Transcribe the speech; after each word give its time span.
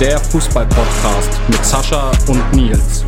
Der 0.00 0.18
Fußball-Podcast 0.18 1.40
mit 1.48 1.64
Sascha 1.64 2.12
und 2.28 2.52
Nils. 2.52 3.06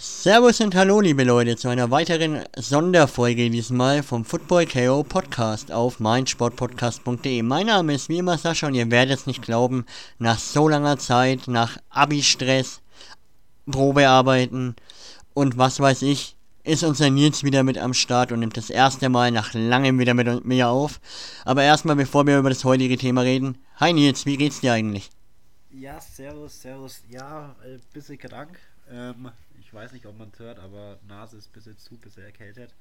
Servus 0.00 0.60
und 0.60 0.74
hallo, 0.74 1.00
liebe 1.00 1.22
Leute, 1.22 1.54
zu 1.54 1.68
einer 1.68 1.92
weiteren 1.92 2.40
Sonderfolge 2.56 3.48
diesmal 3.48 4.02
vom 4.02 4.24
Football 4.24 4.66
KO 4.66 5.04
Podcast 5.04 5.70
auf 5.70 6.00
meinsportpodcast.de. 6.00 7.42
Mein 7.42 7.66
Name 7.66 7.94
ist 7.94 8.08
wie 8.08 8.18
immer 8.18 8.38
Sascha 8.38 8.66
und 8.66 8.74
ihr 8.74 8.90
werdet 8.90 9.20
es 9.20 9.26
nicht 9.26 9.42
glauben, 9.42 9.86
nach 10.18 10.40
so 10.40 10.68
langer 10.68 10.98
Zeit, 10.98 11.46
nach 11.46 11.76
Abi-Stress, 11.90 12.80
Probearbeiten 13.70 14.74
und 15.32 15.58
was 15.58 15.78
weiß 15.78 16.02
ich, 16.02 16.35
ist 16.66 16.82
unser 16.82 17.10
Nils 17.10 17.44
wieder 17.44 17.62
mit 17.62 17.78
am 17.78 17.94
Start 17.94 18.32
und 18.32 18.40
nimmt 18.40 18.56
das 18.56 18.70
erste 18.70 19.08
Mal 19.08 19.30
nach 19.30 19.54
langem 19.54 20.00
wieder 20.00 20.14
mit 20.14 20.44
mir 20.44 20.68
auf. 20.68 21.00
Aber 21.44 21.62
erstmal, 21.62 21.94
bevor 21.94 22.26
wir 22.26 22.38
über 22.38 22.48
das 22.48 22.64
heutige 22.64 22.98
Thema 22.98 23.20
reden, 23.20 23.58
hi 23.76 23.92
Nils, 23.92 24.26
wie 24.26 24.36
geht's 24.36 24.60
dir 24.60 24.72
eigentlich? 24.72 25.10
Ja, 25.70 26.00
servus, 26.00 26.60
servus. 26.60 27.02
Ja, 27.08 27.54
ein 27.62 27.80
bisschen 27.92 28.18
krank. 28.18 28.58
Ähm, 28.90 29.30
ich 29.60 29.72
weiß 29.72 29.92
nicht, 29.92 30.06
ob 30.06 30.18
man 30.18 30.30
es 30.32 30.40
hört, 30.40 30.58
aber 30.58 30.98
Nase 31.06 31.36
ist 31.36 31.50
ein 31.50 31.52
bisschen 31.52 31.78
zu, 31.78 31.94
ein 31.94 32.00
bisschen 32.00 32.24
erkältet. 32.24 32.74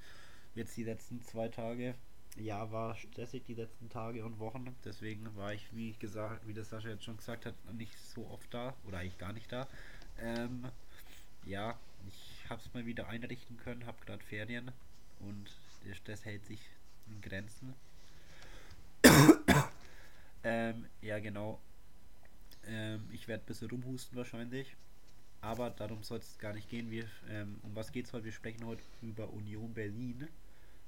Jetzt 0.56 0.76
die 0.76 0.84
letzten 0.84 1.22
zwei 1.22 1.48
Tage. 1.50 1.94
Ja, 2.38 2.72
war 2.72 2.96
stressig 2.96 3.44
die 3.48 3.54
letzten 3.54 3.90
Tage 3.90 4.26
und 4.26 4.40
Wochen. 4.40 4.76
Deswegen 4.84 5.30
war 5.36 5.54
ich, 5.54 5.68
wie 5.72 5.94
gesagt, 5.94 6.48
wie 6.48 6.54
das 6.56 6.70
Sascha 6.70 6.90
jetzt 6.90 7.04
schon 7.04 7.18
gesagt 7.18 7.46
hat, 7.46 7.54
nicht 7.72 7.94
so 8.16 8.28
oft 8.32 8.52
da. 8.52 8.74
Oder 8.88 8.98
eigentlich 8.98 9.20
gar 9.20 9.34
nicht 9.34 9.52
da. 9.52 9.68
Ähm, 10.20 10.66
ja, 11.46 11.76
ich 12.08 12.35
habe 12.50 12.62
es 12.62 12.74
mal 12.74 12.86
wieder 12.86 13.08
einrichten 13.08 13.58
können, 13.58 13.86
habe 13.86 14.06
gerade 14.06 14.24
Ferien 14.24 14.72
und 15.20 15.52
der 15.86 15.94
Stress 15.96 16.26
hält 16.26 16.46
sich 16.46 16.60
in 17.08 17.22
Grenzen. 17.22 17.74
ähm, 20.44 20.86
ja, 21.02 21.20
genau. 21.20 21.60
Ähm, 22.68 23.08
ich 23.12 23.28
werde 23.28 23.44
ein 23.44 23.48
bisschen 23.48 23.70
rumhusten 23.70 24.18
wahrscheinlich. 24.18 24.76
Aber 25.42 25.70
darum 25.70 26.02
soll 26.02 26.18
es 26.18 26.40
gar 26.40 26.54
nicht 26.54 26.70
gehen. 26.70 26.90
Wir, 26.90 27.08
ähm, 27.30 27.60
um 27.62 27.76
was 27.76 27.92
geht 27.92 28.08
es 28.08 28.14
heute? 28.14 28.26
Wir 28.26 28.32
sprechen 28.32 28.66
heute 28.66 28.84
über 29.02 29.30
Union 29.30 29.74
Berlin. 29.74 30.28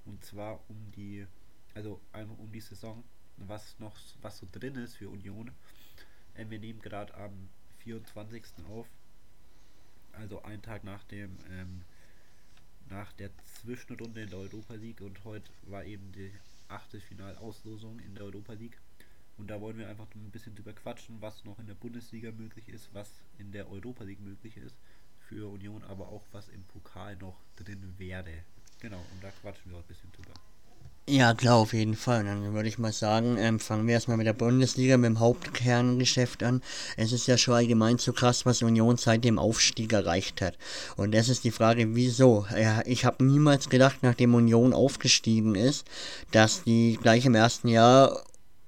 Und 0.06 0.24
zwar 0.24 0.60
um 0.70 0.92
die, 0.96 1.28
also 1.76 2.02
einmal 2.12 2.38
um 2.40 2.52
die 2.52 2.62
Saison, 2.62 3.04
was 3.38 3.78
noch, 3.80 3.96
was 4.22 4.40
so 4.40 4.48
drin 4.52 4.76
ist 4.76 4.96
für 4.96 5.10
Union. 5.10 5.52
Ähm, 6.36 6.50
wir 6.50 6.60
nehmen 6.60 6.82
gerade 6.82 7.14
am 7.14 7.50
24. 7.80 8.44
auf 8.70 8.88
also 10.18 10.42
einen 10.44 10.62
Tag 10.62 10.84
nach 10.84 11.04
dem 11.06 11.38
ähm, 11.52 11.82
nach 12.90 13.12
der 13.14 13.30
Zwischenrunde 13.62 14.22
in 14.22 14.30
der 14.30 14.40
Europa 14.40 14.74
League 14.74 15.02
und 15.02 15.24
heute 15.26 15.50
war 15.64 15.84
eben 15.84 16.12
die 16.14 16.32
achte 16.70 17.00
Finalauslosung 17.00 18.00
in 18.00 18.16
der 18.16 18.26
Europa 18.26 18.54
League. 18.54 18.78
Und 19.38 19.48
da 19.48 19.62
wollen 19.62 19.78
wir 19.78 19.88
einfach 19.88 20.08
ein 20.16 20.32
bisschen 20.32 20.56
drüber 20.56 20.74
quatschen, 20.74 21.22
was 21.22 21.44
noch 21.46 21.60
in 21.60 21.68
der 21.68 21.76
Bundesliga 21.76 22.32
möglich 22.32 22.70
ist, 22.70 22.90
was 22.94 23.10
in 23.38 23.52
der 23.52 23.70
Europa 23.70 24.04
League 24.04 24.22
möglich 24.22 24.58
ist 24.58 24.76
für 25.28 25.48
Union, 25.48 25.84
aber 25.84 26.08
auch 26.08 26.24
was 26.32 26.50
im 26.50 26.64
Pokal 26.64 27.16
noch 27.18 27.38
drin 27.56 27.94
wäre. 27.98 28.44
Genau, 28.80 29.04
und 29.12 29.24
da 29.24 29.30
quatschen 29.32 29.72
wir 29.72 29.78
ein 29.78 29.84
bisschen 29.84 30.12
drüber. 30.12 30.34
Ja, 31.10 31.34
klar, 31.34 31.56
auf 31.56 31.72
jeden 31.72 31.96
Fall. 31.96 32.26
Dann 32.26 32.54
würde 32.54 32.68
ich 32.68 32.78
mal 32.80 32.92
sagen, 32.92 33.38
ähm, 33.38 33.62
fangen 33.62 33.88
wir 33.88 33.94
erstmal 33.94 34.18
mit 34.18 34.28
der 34.28 34.34
Bundesliga, 34.34 34.98
mit 34.98 35.08
dem 35.08 35.20
Hauptkerngeschäft 35.22 36.44
an. 36.44 36.62
Es 36.98 37.14
ist 37.14 37.28
ja 37.28 37.38
schon 37.38 37.54
allgemein 37.54 37.98
so 37.98 38.12
krass, 38.12 38.46
was 38.46 38.62
Union 38.62 38.98
seit 38.98 39.24
dem 39.24 39.40
Aufstieg 39.40 39.94
erreicht 39.94 40.42
hat. 40.42 40.58
Und 40.98 41.14
das 41.14 41.30
ist 41.30 41.46
die 41.46 41.52
Frage, 41.52 41.96
wieso? 41.96 42.46
Ja, 42.60 42.82
ich 42.86 43.06
habe 43.06 43.24
niemals 43.24 43.70
gedacht, 43.70 44.00
nachdem 44.02 44.36
Union 44.36 44.74
aufgestiegen 44.74 45.56
ist, 45.56 45.86
dass 46.32 46.64
die 46.66 47.00
gleich 47.02 47.26
im 47.26 47.36
ersten 47.36 47.70
Jahr 47.70 48.24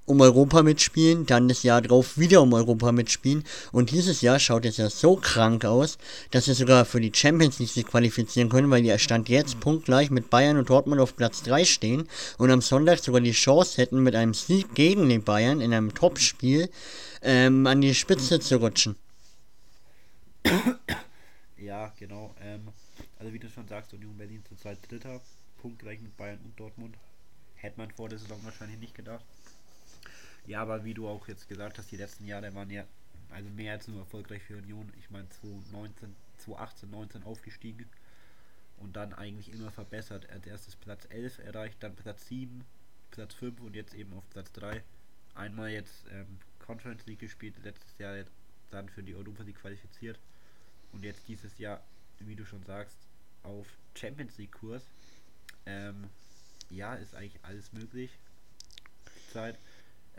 um 0.10 0.22
Europa 0.22 0.64
mitspielen, 0.64 1.26
dann 1.26 1.48
das 1.48 1.64
Jahr 1.64 1.82
drauf 1.82 2.18
wieder 2.18 2.42
um 2.42 2.54
Europa 2.54 2.92
mitspielen 2.92 3.44
und 3.72 3.92
dieses 3.92 4.22
Jahr 4.22 4.40
schaut 4.40 4.66
es 4.66 4.78
ja 4.78 4.90
so 4.90 5.16
krank 5.16 5.66
aus, 5.66 5.98
dass 6.32 6.46
sie 6.46 6.54
sogar 6.54 6.86
für 6.86 7.00
die 7.00 7.12
Champions 7.14 7.60
League 7.60 7.70
sich 7.70 7.86
qualifizieren 7.86 8.50
können, 8.50 8.72
weil 8.72 8.82
die 8.82 8.98
Stand 8.98 9.30
jetzt 9.30 9.60
punktgleich 9.60 10.10
mit 10.10 10.30
Bayern 10.30 10.58
und 10.58 10.70
Dortmund 10.70 11.00
auf 11.00 11.16
Platz 11.16 11.44
3 11.44 11.64
stehen 11.64 12.10
und 12.38 12.50
am 12.50 12.62
Sonntag 12.62 13.00
sogar 13.00 13.22
die 13.22 13.32
Chance 13.32 13.82
hätten, 13.82 14.02
mit 14.02 14.16
einem 14.16 14.34
Sieg 14.34 14.74
gegen 14.74 15.08
den 15.10 15.24
Bayern 15.24 15.62
in 15.62 15.74
einem 15.74 15.94
Topspiel 15.94 16.70
ähm, 17.22 17.68
an 17.68 17.82
die 17.82 17.94
Spitze 17.94 18.40
zu 18.40 18.58
rutschen. 18.58 18.96
Ja, 21.58 21.94
genau. 22.00 22.34
Ähm, 22.42 22.70
also 23.20 23.34
wie 23.34 23.40
du 23.40 23.50
schon 23.50 23.68
sagst, 23.68 23.94
Union 23.94 24.18
Berlin 24.18 24.44
zurzeit 24.48 24.80
Dritter, 24.90 25.22
punktgleich 25.62 26.00
mit 26.00 26.16
Bayern 26.18 26.40
und 26.44 26.60
Dortmund. 26.60 26.96
Hätte 27.56 27.78
man 27.78 27.92
vor 27.92 28.10
der 28.10 28.18
Saison 28.18 28.40
wahrscheinlich 28.44 28.80
nicht 28.80 28.96
gedacht. 28.96 29.26
Ja, 30.50 30.64
aber 30.64 30.84
wie 30.84 30.96
du 30.96 31.08
auch 31.08 31.28
jetzt 31.28 31.48
gesagt 31.48 31.78
hast, 31.78 31.92
die 31.92 31.98
letzten 31.98 32.26
Jahre 32.26 32.56
waren 32.56 32.72
ja 32.72 32.84
also 33.30 33.48
mehr 33.52 33.74
als 33.74 33.88
nur 33.88 34.00
erfolgreich 34.00 34.42
für 34.42 34.58
Union. 34.58 34.92
Ich 34.98 35.12
meine 35.12 35.30
2019, 35.30 36.16
2018, 36.40 36.90
19 36.90 37.24
aufgestiegen 37.24 37.88
und 38.78 38.96
dann 38.96 39.14
eigentlich 39.14 39.54
immer 39.54 39.70
verbessert. 39.70 40.28
Als 40.32 40.48
erstes 40.48 40.76
Platz 40.76 41.06
11 41.12 41.38
erreicht, 41.38 41.84
dann 41.84 41.96
Platz 41.96 42.28
7, 42.30 42.66
Platz 43.12 43.36
5 43.36 43.62
und 43.62 43.76
jetzt 43.76 43.94
eben 43.94 44.12
auf 44.14 44.28
Platz 44.32 44.52
3. 44.54 44.84
Einmal 45.36 45.70
jetzt 45.70 46.08
ähm, 46.12 46.40
Conference 46.58 47.06
League 47.06 47.20
gespielt, 47.20 47.54
letztes 47.64 47.96
Jahr 48.00 48.16
dann 48.72 48.90
für 48.90 49.04
die 49.04 49.14
Europa 49.14 49.44
League 49.44 49.62
qualifiziert 49.62 50.20
und 50.94 51.04
jetzt 51.04 51.28
dieses 51.28 51.60
Jahr, 51.60 51.84
wie 52.22 52.36
du 52.36 52.44
schon 52.44 52.64
sagst, 52.64 52.98
auf 53.44 53.68
Champions 53.94 54.36
League 54.40 54.54
Kurs. 54.54 54.82
Ähm, 55.68 56.10
ja, 56.72 56.96
ist 56.96 57.14
eigentlich 57.14 57.40
alles 57.44 57.72
möglich. 57.72 58.18
Zeit. 59.32 59.60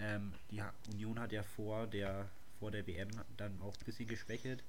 Ähm, 0.01 0.33
die 0.51 0.63
Union 0.93 1.21
hat 1.21 1.33
ja 1.33 1.43
vor 1.43 1.87
der 1.87 2.29
vor 2.59 2.71
der 2.71 2.87
WM 2.87 3.09
dann 3.39 3.61
auch 3.63 3.75
ein 3.75 3.85
bisschen 3.85 4.07
geschwächelt. 4.07 4.63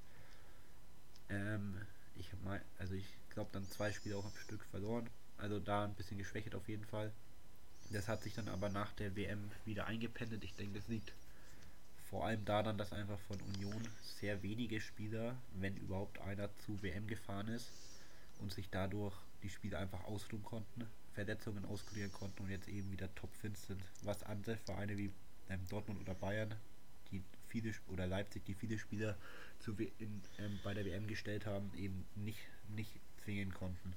Ähm, 1.29 1.77
ich 2.15 2.29
mein, 2.43 2.61
also 2.79 2.93
ich 2.93 3.05
glaube 3.29 3.49
dann 3.51 3.69
zwei 3.69 3.91
Spiele 3.91 4.15
auch 4.17 4.25
am 4.25 4.35
Stück 4.35 4.63
verloren. 4.65 5.09
Also 5.37 5.59
da 5.59 5.85
ein 5.85 5.93
bisschen 5.95 6.17
geschwächt 6.17 6.55
auf 6.55 6.67
jeden 6.69 6.85
Fall. 6.85 7.11
Das 7.89 8.07
hat 8.07 8.23
sich 8.23 8.33
dann 8.33 8.47
aber 8.47 8.69
nach 8.69 8.93
der 8.93 9.15
WM 9.15 9.51
wieder 9.65 9.87
eingependelt. 9.87 10.43
Ich 10.43 10.55
denke, 10.55 10.79
das 10.79 10.87
liegt 10.87 11.11
vor 12.09 12.25
allem 12.25 12.45
daran, 12.45 12.77
dass 12.77 12.93
einfach 12.93 13.19
von 13.19 13.39
Union 13.55 13.87
sehr 14.19 14.41
wenige 14.43 14.79
Spieler, 14.79 15.35
wenn 15.53 15.75
überhaupt 15.77 16.19
einer 16.19 16.49
zu 16.59 16.81
WM 16.81 17.07
gefahren 17.07 17.47
ist 17.49 17.69
und 18.39 18.53
sich 18.53 18.69
dadurch 18.69 19.15
die 19.43 19.49
Spiele 19.49 19.77
einfach 19.77 20.03
ausruhen 20.05 20.43
konnten. 20.43 20.87
Verletzungen 21.13 21.65
auskurieren 21.65 22.11
konnten 22.11 22.43
und 22.43 22.49
jetzt 22.49 22.67
eben 22.67 22.91
wieder 22.91 23.13
topfit 23.15 23.57
sind. 23.57 23.81
Was 24.03 24.23
andere 24.23 24.57
Vereine 24.57 24.97
wie 24.97 25.11
ähm, 25.49 25.59
Dortmund 25.69 25.99
oder 26.01 26.13
Bayern, 26.13 26.55
die 27.11 27.21
viele 27.47 27.71
oder 27.91 28.07
Leipzig, 28.07 28.45
die 28.45 28.53
viele 28.53 28.77
Spieler 28.77 29.17
zu, 29.59 29.73
in, 29.73 30.21
ähm, 30.39 30.59
bei 30.63 30.73
der 30.73 30.85
WM 30.85 31.07
gestellt 31.07 31.45
haben, 31.45 31.71
eben 31.77 32.05
nicht, 32.15 32.39
nicht 32.75 32.91
zwingen 33.23 33.53
konnten. 33.53 33.93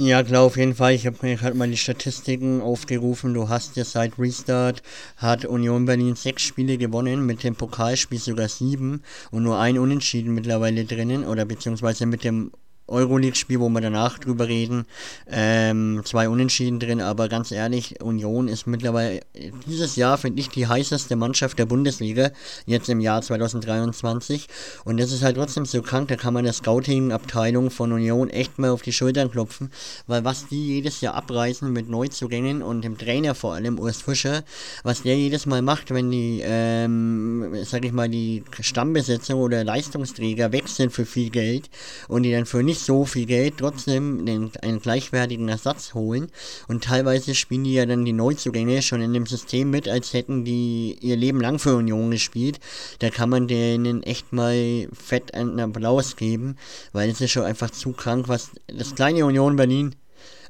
Ja, 0.00 0.22
klar, 0.22 0.42
auf 0.42 0.56
jeden 0.56 0.76
Fall. 0.76 0.94
Ich 0.94 1.08
habe 1.08 1.18
mir 1.22 1.40
halt 1.40 1.56
mal 1.56 1.68
die 1.68 1.76
Statistiken 1.76 2.60
aufgerufen. 2.60 3.34
Du 3.34 3.48
hast 3.48 3.76
ja 3.76 3.84
seit 3.84 4.16
Restart 4.16 4.80
hat 5.16 5.44
Union 5.44 5.86
Berlin 5.86 6.14
sechs 6.14 6.42
Spiele 6.42 6.78
gewonnen, 6.78 7.26
mit 7.26 7.42
dem 7.42 7.56
Pokalspiel 7.56 8.20
sogar 8.20 8.48
sieben 8.48 9.02
und 9.32 9.42
nur 9.42 9.58
ein 9.58 9.76
Unentschieden 9.76 10.34
mittlerweile 10.34 10.84
drinnen 10.84 11.24
oder 11.24 11.44
beziehungsweise 11.44 12.06
mit 12.06 12.22
dem 12.22 12.52
Euroleague-Spiel, 12.88 13.60
wo 13.60 13.68
wir 13.68 13.80
danach 13.80 14.18
drüber 14.18 14.48
reden. 14.48 14.86
Ähm, 15.30 16.02
zwei 16.04 16.28
Unentschieden 16.28 16.80
drin, 16.80 17.00
aber 17.00 17.28
ganz 17.28 17.52
ehrlich, 17.52 18.02
Union 18.02 18.48
ist 18.48 18.66
mittlerweile 18.66 19.20
dieses 19.66 19.96
Jahr, 19.96 20.18
finde 20.18 20.40
ich, 20.40 20.48
die 20.48 20.66
heißeste 20.66 21.16
Mannschaft 21.16 21.58
der 21.58 21.66
Bundesliga, 21.66 22.30
jetzt 22.66 22.88
im 22.88 23.00
Jahr 23.00 23.22
2023. 23.22 24.48
Und 24.84 24.98
das 24.98 25.12
ist 25.12 25.22
halt 25.22 25.36
trotzdem 25.36 25.66
so 25.66 25.82
krank, 25.82 26.08
da 26.08 26.16
kann 26.16 26.34
man 26.34 26.44
der 26.44 26.52
Scouting-Abteilung 26.52 27.70
von 27.70 27.92
Union 27.92 28.30
echt 28.30 28.58
mal 28.58 28.70
auf 28.70 28.82
die 28.82 28.92
Schultern 28.92 29.30
klopfen, 29.30 29.70
weil 30.06 30.24
was 30.24 30.48
die 30.48 30.66
jedes 30.66 31.00
Jahr 31.00 31.14
abreißen 31.14 31.70
mit 31.72 31.88
Neuzugängen 31.88 32.62
und 32.62 32.82
dem 32.82 32.96
Trainer 32.98 33.34
vor 33.34 33.54
allem, 33.54 33.78
Urs 33.78 34.02
Fischer, 34.02 34.44
was 34.82 35.02
der 35.02 35.16
jedes 35.16 35.46
Mal 35.46 35.62
macht, 35.62 35.90
wenn 35.90 36.10
die, 36.10 36.40
ähm, 36.42 37.54
sag 37.64 37.84
ich 37.84 37.92
mal, 37.92 38.08
die 38.08 38.44
Stammbesetzung 38.60 39.40
oder 39.40 39.64
Leistungsträger 39.64 40.52
wechseln 40.52 40.90
für 40.90 41.06
viel 41.06 41.30
Geld 41.30 41.68
und 42.08 42.22
die 42.22 42.32
dann 42.32 42.46
für 42.46 42.62
nicht 42.62 42.77
nicht 42.78 42.86
so 42.86 43.04
viel 43.04 43.26
Geld 43.26 43.54
trotzdem 43.58 44.24
den, 44.24 44.50
einen 44.62 44.80
gleichwertigen 44.80 45.48
Ersatz 45.48 45.94
holen. 45.94 46.28
Und 46.68 46.84
teilweise 46.84 47.34
spielen 47.34 47.64
die 47.64 47.74
ja 47.74 47.86
dann 47.86 48.04
die 48.04 48.12
Neuzugänge 48.12 48.82
schon 48.82 49.00
in 49.00 49.12
dem 49.12 49.26
System 49.26 49.70
mit, 49.70 49.88
als 49.88 50.12
hätten 50.12 50.44
die 50.44 50.96
ihr 51.00 51.16
Leben 51.16 51.40
lang 51.40 51.58
für 51.58 51.76
Union 51.76 52.10
gespielt. 52.10 52.60
Da 53.00 53.10
kann 53.10 53.30
man 53.30 53.48
denen 53.48 54.02
echt 54.02 54.32
mal 54.32 54.88
fett 54.92 55.34
einen 55.34 55.58
Applaus 55.60 56.16
geben, 56.16 56.56
weil 56.92 57.10
es 57.10 57.20
ist 57.20 57.32
schon 57.32 57.44
einfach 57.44 57.70
zu 57.70 57.92
krank, 57.92 58.28
was 58.28 58.50
das 58.68 58.94
kleine 58.94 59.26
Union 59.26 59.56
Berlin 59.56 59.94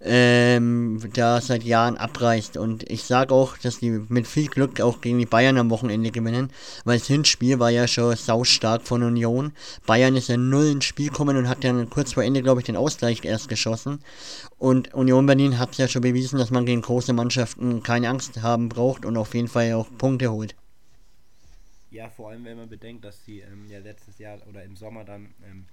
ähm, 0.00 1.00
da 1.14 1.40
seit 1.40 1.64
Jahren 1.64 1.96
abreißt. 1.96 2.56
Und 2.56 2.88
ich 2.90 3.04
sage 3.04 3.34
auch, 3.34 3.56
dass 3.58 3.80
die 3.80 3.90
mit 4.08 4.26
viel 4.26 4.46
Glück 4.46 4.80
auch 4.80 5.00
gegen 5.00 5.18
die 5.18 5.26
Bayern 5.26 5.58
am 5.58 5.70
Wochenende 5.70 6.10
gewinnen, 6.10 6.50
weil 6.84 6.98
das 6.98 7.06
Hinspiel 7.06 7.58
war 7.58 7.70
ja 7.70 7.88
schon 7.88 8.16
saustark 8.16 8.82
von 8.82 9.02
Union. 9.02 9.52
Bayern 9.86 10.16
ist 10.16 10.28
ja 10.28 10.36
null 10.36 10.66
ins 10.66 10.84
Spiel 10.84 11.08
gekommen 11.08 11.36
und 11.36 11.48
hat 11.48 11.64
dann 11.64 11.90
kurz 11.90 12.12
vor 12.12 12.22
Ende, 12.22 12.42
glaube 12.42 12.60
ich, 12.60 12.66
den 12.66 12.76
Ausgleich 12.76 13.24
erst 13.24 13.48
geschossen. 13.48 14.00
Und 14.58 14.94
Union 14.94 15.26
Berlin 15.26 15.58
hat 15.58 15.76
ja 15.76 15.88
schon 15.88 16.02
bewiesen, 16.02 16.38
dass 16.38 16.50
man 16.50 16.66
gegen 16.66 16.82
große 16.82 17.12
Mannschaften 17.12 17.82
keine 17.82 18.08
Angst 18.08 18.42
haben 18.42 18.68
braucht 18.68 19.04
und 19.04 19.16
auf 19.16 19.34
jeden 19.34 19.48
Fall 19.48 19.72
auch 19.72 19.88
Punkte 19.98 20.30
holt. 20.30 20.54
Ja, 21.90 22.10
vor 22.10 22.30
allem 22.30 22.44
wenn 22.44 22.58
man 22.58 22.68
bedenkt, 22.68 23.04
dass 23.04 23.24
sie 23.24 23.40
ähm, 23.40 23.66
ja 23.70 23.78
letztes 23.78 24.18
Jahr 24.18 24.38
oder 24.48 24.62
im 24.62 24.76
Sommer 24.76 25.04
dann 25.04 25.34
ähm, 25.48 25.64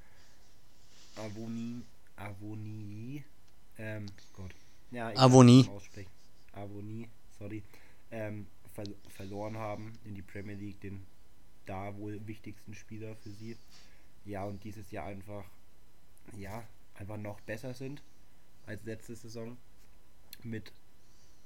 Avonie, 1.18 1.84
Avonie 2.16 3.24
ähm, 3.78 4.06
Gott. 4.34 4.54
Ja, 4.92 5.12
ich 5.12 5.20
Avonie. 5.20 5.70
Avonie, 6.54 7.08
sorry. 7.38 7.64
Ähm, 8.12 8.48
ver 8.74 8.84
verloren 9.10 9.58
haben 9.58 9.98
in 10.04 10.16
die 10.16 10.22
Premier 10.22 10.56
League, 10.56 10.82
den 10.82 11.06
da 11.66 11.96
wohl 11.98 12.26
wichtigsten 12.28 12.74
Spieler 12.74 13.16
für 13.16 13.32
sie. 13.32 13.58
Ja, 14.26 14.44
und 14.44 14.64
dieses 14.64 14.92
Jahr 14.92 15.06
einfach, 15.06 15.46
ja, 16.38 16.64
einfach 16.96 17.18
noch 17.18 17.40
besser 17.42 17.74
sind 17.74 18.02
als 18.66 18.84
letzte 18.84 19.16
Saison. 19.16 19.58
Mit 20.44 20.72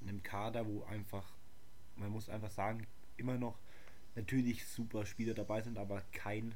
einem 0.02 0.24
Kader, 0.24 0.66
wo 0.66 0.84
einfach, 0.84 1.26
man 1.96 2.12
muss 2.12 2.30
einfach 2.30 2.52
sagen, 2.52 2.88
immer 3.18 3.38
noch 3.38 3.58
natürlich 4.16 4.66
super 4.66 5.06
Spieler 5.06 5.34
dabei 5.34 5.62
sind, 5.62 5.78
aber 5.78 6.02
kein, 6.12 6.56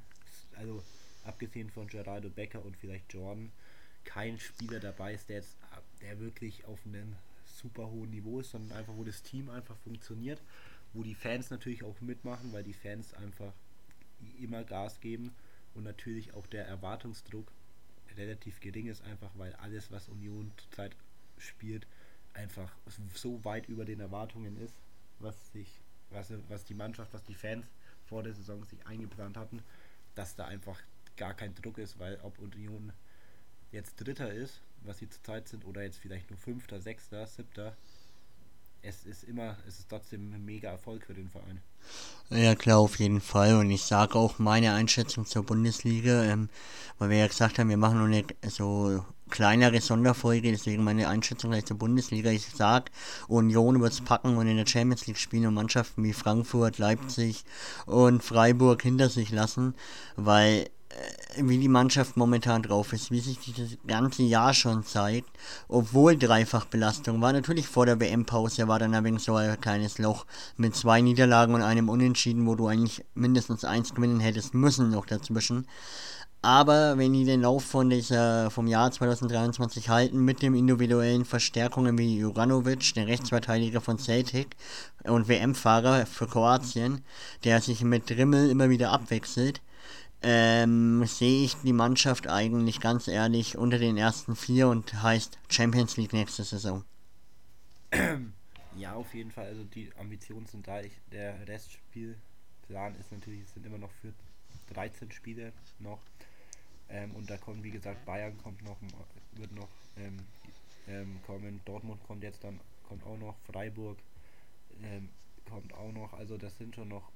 also 0.56 0.84
abgesehen 1.24 1.70
von 1.70 1.88
Gerardo 1.88 2.30
Becker 2.30 2.64
und 2.64 2.76
vielleicht 2.78 3.14
Jordan, 3.14 3.52
kein 4.06 4.40
Spieler 4.40 4.80
dabei 4.80 5.14
ist, 5.14 5.30
der 5.30 5.38
jetzt 5.38 5.58
der 6.04 6.20
wirklich 6.20 6.66
auf 6.66 6.80
einem 6.86 7.16
super 7.46 7.90
hohen 7.90 8.10
Niveau 8.10 8.40
ist, 8.40 8.52
sondern 8.52 8.78
einfach, 8.78 8.94
wo 8.96 9.04
das 9.04 9.24
Team 9.24 9.50
einfach 9.50 9.78
funktioniert, 9.78 10.42
wo 10.94 11.04
die 11.04 11.16
Fans 11.16 11.50
natürlich 11.50 11.84
auch 11.84 12.00
mitmachen, 12.02 12.52
weil 12.52 12.64
die 12.64 12.74
Fans 12.74 13.14
einfach 13.14 13.54
immer 14.40 14.64
Gas 14.64 15.00
geben 15.00 15.34
und 15.74 15.84
natürlich 15.84 16.34
auch 16.34 16.46
der 16.48 16.68
Erwartungsdruck 16.68 17.52
relativ 18.18 18.60
gering 18.60 18.88
ist, 18.88 19.02
einfach 19.04 19.32
weil 19.36 19.54
alles, 19.56 19.92
was 19.92 20.10
Union 20.10 20.52
zurzeit 20.58 20.96
spielt, 21.38 21.88
einfach 22.34 22.72
so 23.16 23.44
weit 23.44 23.70
über 23.70 23.86
den 23.86 24.00
Erwartungen 24.00 24.58
ist, 24.58 24.76
was 25.20 25.52
sich, 25.52 25.80
was, 26.10 26.32
was 26.50 26.66
die 26.66 26.74
Mannschaft, 26.74 27.14
was 27.14 27.24
die 27.24 27.34
Fans 27.34 27.66
vor 28.06 28.24
der 28.24 28.34
Saison 28.34 28.64
sich 28.66 28.86
eingeplant 28.86 29.38
hatten, 29.38 29.64
dass 30.16 30.36
da 30.36 30.46
einfach 30.46 30.80
gar 31.18 31.34
kein 31.34 31.56
Druck 31.56 31.78
ist, 31.78 32.00
weil 32.00 32.20
ob 32.24 32.40
Union 32.40 32.92
jetzt 33.74 33.96
Dritter 33.98 34.32
ist, 34.32 34.62
was 34.84 35.00
sie 35.00 35.10
zurzeit 35.10 35.48
sind, 35.50 35.66
oder 35.66 35.84
jetzt 35.84 35.98
vielleicht 35.98 36.30
nur 36.30 36.40
Fünfter, 36.40 36.80
Sechster, 36.80 37.28
Siebter, 37.28 37.76
es 38.84 39.06
ist 39.06 39.24
immer, 39.24 39.58
es 39.68 39.80
ist 39.80 39.90
trotzdem 39.90 40.34
ein 40.34 40.46
mega 40.46 40.70
Erfolg 40.70 41.06
für 41.06 41.14
den 41.14 41.30
Verein. 41.30 41.62
Ja, 42.30 42.54
klar, 42.54 42.80
auf 42.80 43.00
jeden 43.00 43.22
Fall. 43.22 43.56
Und 43.56 43.72
ich 43.72 43.84
sage 43.84 44.16
auch 44.16 44.40
meine 44.40 44.74
Einschätzung 44.74 45.26
zur 45.26 45.44
Bundesliga, 45.44 46.24
ähm, 46.24 46.50
weil 47.00 47.10
wir 47.10 47.18
ja 47.18 47.28
gesagt 47.28 47.60
haben, 47.60 47.70
wir 47.70 47.78
machen 47.78 47.98
nur 47.98 48.08
eine 48.08 48.26
so 48.50 49.06
kleinere 49.34 49.82
Sonderfolge, 49.82 50.52
deswegen 50.52 50.84
meine 50.84 51.10
Einschätzung 51.10 51.50
gleich 51.50 51.66
zur 51.66 51.80
Bundesliga. 51.80 52.30
Ich 52.30 52.48
sage, 52.56 52.92
Union 53.28 53.82
wird 53.82 53.92
es 53.92 54.02
packen 54.02 54.38
und 54.38 54.48
in 54.48 54.58
der 54.58 54.68
Champions 54.68 55.08
League 55.08 55.18
spielen 55.18 55.48
und 55.48 55.56
Mannschaften 55.56 56.04
wie 56.04 56.14
Frankfurt, 56.14 56.78
Leipzig 56.78 57.44
und 57.88 58.24
Freiburg 58.24 58.84
hinter 58.84 59.10
sich 59.10 59.32
lassen, 59.32 59.74
weil 60.16 60.68
äh, 60.90 61.42
wie 61.42 61.58
die 61.58 61.68
Mannschaft 61.68 62.16
momentan 62.16 62.62
drauf 62.62 62.94
ist, 62.94 63.10
wie 63.10 63.22
sich 63.22 63.40
das 63.58 63.76
ganze 63.88 64.22
Jahr 64.22 64.54
schon 64.54 64.84
zeigt, 64.84 65.32
obwohl 65.68 66.16
Dreifachbelastung 66.16 67.20
war. 67.20 67.34
Natürlich 67.34 67.68
vor 67.68 67.88
der 67.88 68.00
WM-Pause 68.00 68.68
war 68.68 68.78
dann 68.78 68.94
ein 68.94 69.18
so 69.18 69.34
ein 69.34 69.60
kleines 69.60 69.98
Loch 69.98 70.28
mit 70.58 70.76
zwei 70.76 71.02
Niederlagen 71.02 71.56
und 71.56 71.64
einem 71.64 71.90
Unentschieden, 71.90 72.46
wo 72.46 72.54
du 72.54 72.68
eigentlich 72.68 73.04
mindestens 73.16 73.66
eins 73.66 73.96
gewinnen 73.96 74.20
hättest 74.20 74.54
müssen 74.54 74.92
noch 74.92 75.08
dazwischen. 75.08 75.66
Aber 76.44 76.98
wenn 76.98 77.14
die 77.14 77.24
den 77.24 77.42
Lauf 77.42 77.64
von 77.64 77.90
dieser, 77.90 78.52
vom 78.52 78.68
Jahr 78.68 78.92
2023 78.92 79.88
halten, 79.88 80.26
mit 80.26 80.42
den 80.42 80.56
individuellen 80.56 81.24
Verstärkungen 81.24 81.98
wie 81.98 82.18
Juranovic, 82.18 82.94
der 82.96 83.08
Rechtsverteidiger 83.08 83.80
von 83.80 83.98
Celtic 83.98 84.58
und 85.06 85.30
WM-Fahrer 85.30 86.06
für 86.06 86.28
Kroatien, 86.28 87.02
der 87.46 87.62
sich 87.62 87.82
mit 87.82 88.10
Drimmel 88.10 88.50
immer 88.50 88.70
wieder 88.70 88.92
abwechselt, 88.92 89.62
ähm, 90.22 91.06
sehe 91.06 91.46
ich 91.46 91.56
die 91.64 91.72
Mannschaft 91.72 92.28
eigentlich 92.28 92.82
ganz 92.82 93.08
ehrlich 93.08 93.58
unter 93.58 93.80
den 93.80 93.96
ersten 93.96 94.36
vier 94.36 94.68
und 94.68 95.02
heißt 95.02 95.40
Champions 95.48 95.96
League 95.96 96.12
nächste 96.12 96.44
Saison. 96.44 96.84
Ja, 98.76 98.96
auf 98.96 99.14
jeden 99.14 99.32
Fall. 99.32 99.46
Also 99.46 99.64
die 99.64 99.92
Ambitionen 99.98 100.48
sind 100.48 100.68
da. 100.68 100.82
Ich, 100.82 100.92
der 101.12 101.48
Restspielplan 101.48 102.96
ist 103.00 103.14
natürlich, 103.14 103.44
es 103.44 103.54
sind 103.54 103.66
immer 103.66 103.78
noch 103.78 103.92
für 104.02 104.12
13 104.74 105.12
Spiele 105.12 105.54
noch. 105.80 106.00
Ähm, 106.94 107.12
und 107.16 107.30
da 107.30 107.38
kommt, 107.38 107.64
wie 107.64 107.72
gesagt, 107.72 108.06
Bayern 108.06 108.38
kommt 108.38 108.64
noch, 108.64 108.78
wird 109.34 109.52
noch 109.52 109.68
ähm, 109.98 110.20
ähm, 110.88 111.20
kommen. 111.26 111.60
Dortmund 111.66 112.02
kommt 112.04 112.24
jetzt 112.24 112.44
dann, 112.44 112.60
kommt 112.88 113.04
auch 113.04 113.18
noch. 113.18 113.36
Freiburg 113.52 113.98
ähm, 114.84 115.10
kommt 115.50 115.74
auch 115.74 115.92
noch. 115.92 116.14
Also 116.14 116.38
das 116.38 116.56
sind 116.58 116.76
schon 116.76 116.90
noch 116.90 117.12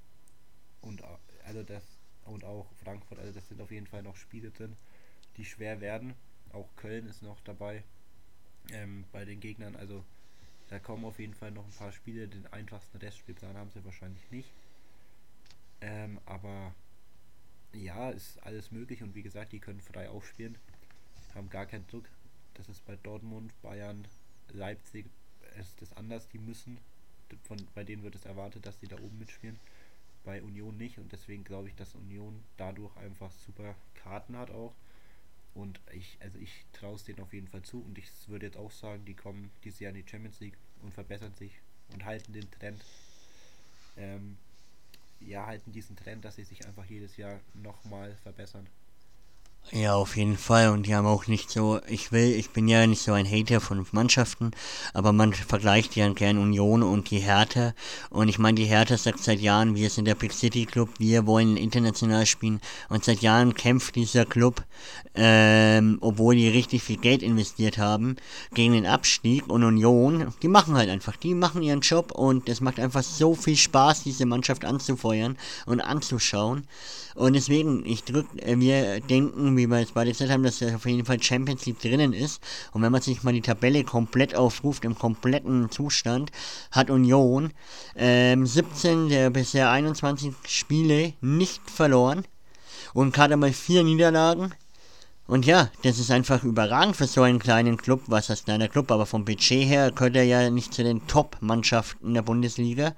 und 0.82 1.04
also 1.46 1.64
das 1.64 1.84
und 2.26 2.44
auch 2.44 2.66
Frankfurt. 2.84 3.20
Also 3.20 3.34
das 3.34 3.48
sind 3.48 3.62
auf 3.62 3.72
jeden 3.72 3.88
Fall 3.88 4.02
noch 4.02 4.16
Spiele 4.16 4.50
drin, 4.50 4.76
die 5.38 5.46
schwer 5.46 5.80
werden. 5.80 6.16
Auch 6.54 6.68
Köln 6.76 7.06
ist 7.08 7.22
noch 7.22 7.40
dabei 7.42 7.84
ähm, 8.72 9.06
bei 9.12 9.26
den 9.26 9.40
Gegnern. 9.40 9.76
Also 9.76 10.04
da 10.70 10.80
kommen 10.80 11.06
auf 11.06 11.20
jeden 11.20 11.36
Fall 11.36 11.52
noch 11.52 11.66
ein 11.66 11.72
paar 11.72 11.92
Spiele. 11.92 12.28
Den 12.28 12.48
einfachsten 12.48 12.98
Restspielplan 12.98 13.56
haben 13.56 13.70
sie 13.70 13.86
wahrscheinlich 13.86 14.32
nicht. 14.32 14.50
Ähm, 15.82 16.20
aber 16.26 16.74
ja, 17.74 18.10
ist 18.10 18.42
alles 18.44 18.72
möglich 18.72 19.04
und 19.04 19.16
wie 19.16 19.24
gesagt, 19.24 19.52
die 19.52 19.60
können 19.60 19.82
frei 19.82 20.10
aufspielen, 20.10 20.58
haben 21.36 21.50
gar 21.50 21.66
keinen 21.66 21.88
Druck. 21.88 22.06
Das 22.56 22.70
ist 22.70 22.86
bei 22.86 22.96
Dortmund, 22.96 23.54
Bayern, 23.62 24.08
Leipzig 24.50 25.06
ist 25.60 25.82
das 25.82 25.94
anders. 25.94 26.28
Die 26.30 26.40
müssen, 26.40 26.80
von, 27.44 27.58
bei 27.76 27.84
denen 27.84 28.04
wird 28.04 28.16
es 28.16 28.26
erwartet, 28.26 28.66
dass 28.66 28.80
sie 28.80 28.88
da 28.88 28.98
oben 28.98 29.20
mitspielen 29.20 29.60
bei 30.28 30.44
Union 30.44 30.76
nicht 30.76 31.00
und 31.00 31.12
deswegen 31.14 31.46
glaube 31.46 31.70
ich, 31.70 31.76
dass 31.76 31.96
Union 31.96 32.44
dadurch 32.58 32.96
einfach 32.98 33.32
super 33.32 33.76
Karten 33.96 34.38
hat 34.38 34.52
auch. 34.52 34.74
Und 35.54 35.80
ich, 35.94 36.18
also 36.20 36.38
ich 36.38 36.66
traue 36.74 36.96
es 36.96 37.06
denen 37.06 37.22
auf 37.22 37.34
jeden 37.34 37.48
Fall 37.48 37.62
zu 37.62 37.82
und 37.82 37.98
ich 37.98 38.08
würde 38.28 38.46
jetzt 38.46 38.58
auch 38.58 38.72
sagen, 38.72 39.06
die 39.06 39.14
kommen 39.14 39.50
dieses 39.64 39.80
Jahr 39.80 39.92
in 39.96 40.04
die 40.04 40.08
Champions 40.08 40.40
League 40.42 40.58
und 40.84 40.94
verbessern 40.94 41.34
sich 41.34 41.54
und 41.94 42.04
halten 42.04 42.34
den 42.34 42.52
Trend. 42.52 42.84
Ähm, 43.96 44.38
ja, 45.20 45.46
halten 45.46 45.72
diesen 45.72 45.96
Trend, 45.96 46.26
dass 46.26 46.36
sie 46.36 46.44
sich 46.44 46.66
einfach 46.66 46.86
jedes 46.86 47.18
Jahr 47.18 47.40
nochmal 47.54 48.16
verbessern. 48.18 48.68
Ja, 49.74 49.96
auf 49.96 50.16
jeden 50.16 50.38
Fall. 50.38 50.70
Und 50.70 50.88
die 50.88 50.96
haben 50.96 51.06
auch 51.06 51.28
nicht 51.28 51.50
so, 51.50 51.82
ich 51.90 52.14
will, 52.14 52.32
ich 52.32 52.52
bin 52.52 52.70
ja 52.70 52.88
nicht 52.88 53.02
so 53.02 53.12
ein 53.12 53.30
Hater 53.30 53.60
von 53.60 53.86
Mannschaften, 53.92 54.52
aber 54.94 55.12
man 55.12 55.34
vergleicht 55.34 55.98
ja 55.98 56.08
gern 56.14 56.38
Union 56.38 56.84
und 56.84 57.12
die 57.12 57.20
Hertha. 57.20 57.74
Und 58.10 58.30
ich 58.30 58.40
meine, 58.40 58.56
die 58.56 58.66
Hertha 58.66 58.98
sagt 58.98 59.20
seit 59.20 59.42
Jahren, 59.42 59.76
wir 59.76 59.90
sind 59.90 60.06
der 60.06 60.16
Big 60.16 60.32
City 60.32 60.66
Club, 60.66 60.90
wir 61.00 61.26
wollen 61.26 61.58
international 61.58 62.26
spielen. 62.26 62.62
Und 62.88 63.04
seit 63.04 63.20
Jahren 63.20 63.56
kämpft 63.56 63.96
dieser 63.96 64.26
Club, 64.26 64.64
ähm, 65.16 65.98
obwohl 66.00 66.36
die 66.36 66.48
richtig 66.48 66.84
viel 66.84 66.98
Geld 66.98 67.22
investiert 67.22 67.78
haben, 67.78 68.16
gegen 68.54 68.72
den 68.72 68.86
Abstieg. 68.86 69.50
Und 69.50 69.66
Union, 69.66 70.34
die 70.42 70.48
machen 70.48 70.76
halt 70.76 70.90
einfach, 70.90 71.18
die 71.18 71.34
machen 71.34 71.62
ihren 71.62 71.82
Job 71.82 72.12
und 72.12 72.48
es 72.48 72.62
macht 72.62 72.80
einfach 72.80 73.04
so 73.04 73.36
viel 73.36 73.58
Spaß, 73.58 74.04
diese 74.04 74.26
Mannschaft 74.26 74.64
anzufeuern 74.64 75.38
und 75.66 75.82
anzuschauen. 75.82 76.66
Und 77.18 77.34
deswegen, 77.34 77.84
ich 77.84 78.04
drück, 78.04 78.28
äh, 78.38 78.60
wir 78.60 79.00
denken, 79.00 79.58
wie 79.58 79.66
wir 79.66 79.80
jetzt 79.80 79.96
beide 79.96 80.12
gesagt 80.12 80.30
haben, 80.30 80.44
dass 80.44 80.62
er 80.62 80.76
auf 80.76 80.86
jeden 80.86 81.04
Fall 81.04 81.22
Champions 81.22 81.66
League 81.66 81.80
drinnen 81.80 82.14
ist. 82.14 82.42
Und 82.74 82.84
wenn 82.84 82.92
man 82.92 83.02
sich 83.02 83.24
mal 83.24 83.34
die 83.34 83.42
Tabelle 83.42 83.84
komplett 83.84 84.36
aufruft, 84.36 84.86
im 84.86 84.96
kompletten 84.96 85.72
Zustand, 85.72 86.32
hat 86.72 86.92
Union 86.92 87.54
ähm, 87.96 88.46
17 88.46 89.10
der 89.10 89.32
bisher 89.32 89.72
21 89.72 90.32
Spiele 90.46 91.14
nicht 91.20 91.68
verloren 91.72 92.24
und 92.94 93.16
gerade 93.16 93.36
mal 93.36 93.52
vier 93.52 93.84
Niederlagen. 93.84 94.54
Und 95.28 95.46
ja, 95.46 95.70
das 95.84 96.00
ist 96.00 96.10
einfach 96.10 96.46
überragend 96.46 96.96
für 96.96 97.06
so 97.06 97.22
einen 97.22 97.40
kleinen 97.40 97.76
Club. 97.76 98.04
Was 98.08 98.30
heißt 98.30 98.46
kleiner 98.46 98.70
Club? 98.70 98.90
Aber 98.92 99.06
vom 99.06 99.26
Budget 99.26 99.68
her 99.68 99.92
gehört 99.92 100.16
er 100.16 100.24
ja 100.24 100.50
nicht 100.50 100.74
zu 100.74 100.84
den 100.84 101.06
Top-Mannschaften 101.06 102.14
der 102.14 102.22
Bundesliga. 102.22 102.96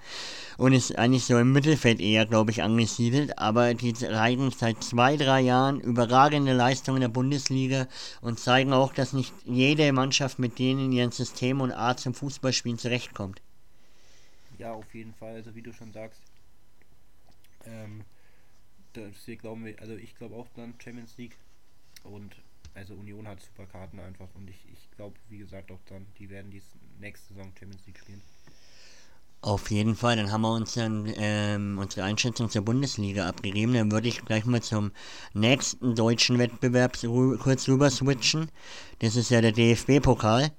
Und 0.58 0.74
ist 0.74 0.98
eigentlich 1.00 1.26
so 1.26 1.40
im 1.40 1.52
Mittelfeld 1.52 2.00
eher, 2.00 2.28
glaube 2.28 2.52
ich, 2.52 2.62
angesiedelt. 2.62 3.40
Aber 3.40 3.74
die 3.74 3.94
zeigen 3.94 4.52
seit 4.52 4.84
zwei, 4.84 5.18
drei 5.18 5.42
Jahren 5.42 5.82
überragende 5.82 6.54
Leistungen 6.54 6.98
in 6.98 7.02
der 7.02 7.08
Bundesliga 7.08 7.88
und 8.22 8.40
zeigen 8.40 8.74
auch, 8.74 8.94
dass 8.94 9.14
nicht 9.14 9.34
jede 9.46 9.92
Mannschaft 9.92 10.38
mit 10.38 10.60
denen 10.60 10.86
in 10.86 10.92
ihrem 10.92 11.12
System 11.12 11.62
und 11.62 11.72
Art 11.72 12.00
zum 12.00 12.14
Fußballspielen 12.14 12.78
zurechtkommt. 12.78 13.42
Ja, 14.60 14.74
auf 14.74 14.94
jeden 14.94 15.16
Fall. 15.16 15.34
Also 15.34 15.56
wie 15.56 15.64
du 15.64 15.74
schon 15.74 15.94
sagst, 15.94 16.22
ähm, 17.66 18.04
das 18.94 19.16
hier 19.26 19.38
glauben 19.38 19.66
wir, 19.66 19.80
also 19.80 19.96
ich 19.96 20.16
glaube 20.16 20.36
auch 20.36 20.48
dann 20.56 20.76
Champions 20.78 21.18
League 21.18 21.38
und 22.04 22.36
also 22.74 22.94
Union 22.94 23.28
hat 23.28 23.40
super 23.42 23.66
Karten 23.66 24.00
einfach 24.00 24.28
und 24.36 24.50
ich, 24.50 24.66
ich 24.72 24.92
glaube, 24.96 25.16
wie 25.30 25.38
gesagt, 25.38 25.72
auch 25.72 25.80
dann, 25.88 26.06
die 26.18 26.30
werden 26.30 26.52
die 26.52 26.62
nächste 27.00 27.34
Saison 27.34 27.52
Champions 27.58 27.86
League 27.86 28.00
spielen. 28.00 28.22
Auf 29.42 29.72
jeden 29.72 29.96
Fall, 29.96 30.18
dann 30.18 30.34
haben 30.34 30.42
wir 30.42 30.54
uns 30.54 30.74
dann 30.74 31.12
ähm, 31.16 31.78
unsere 31.80 32.06
Einschätzung 32.06 32.50
zur 32.50 32.64
Bundesliga 32.64 33.28
abgegeben. 33.28 33.74
Dann 33.74 33.90
würde 33.90 34.10
ich 34.10 34.26
gleich 34.26 34.46
mal 34.46 34.62
zum 34.62 34.92
nächsten 35.34 35.96
deutschen 35.96 36.38
Wettbewerb 36.40 36.98
kurz 37.40 37.70
rüber 37.70 37.90
switchen. 37.90 38.52
Das 39.00 39.16
ist 39.16 39.30
ja 39.30 39.40
der 39.40 39.54
DFB-Pokal. 39.54 40.52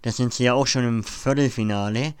Da 0.00 0.12
sind 0.12 0.32
sie 0.32 0.44
ja 0.44 0.54
auch 0.54 0.66
schon 0.66 0.84
im 0.84 1.04
Viertelfinale. 1.04 2.14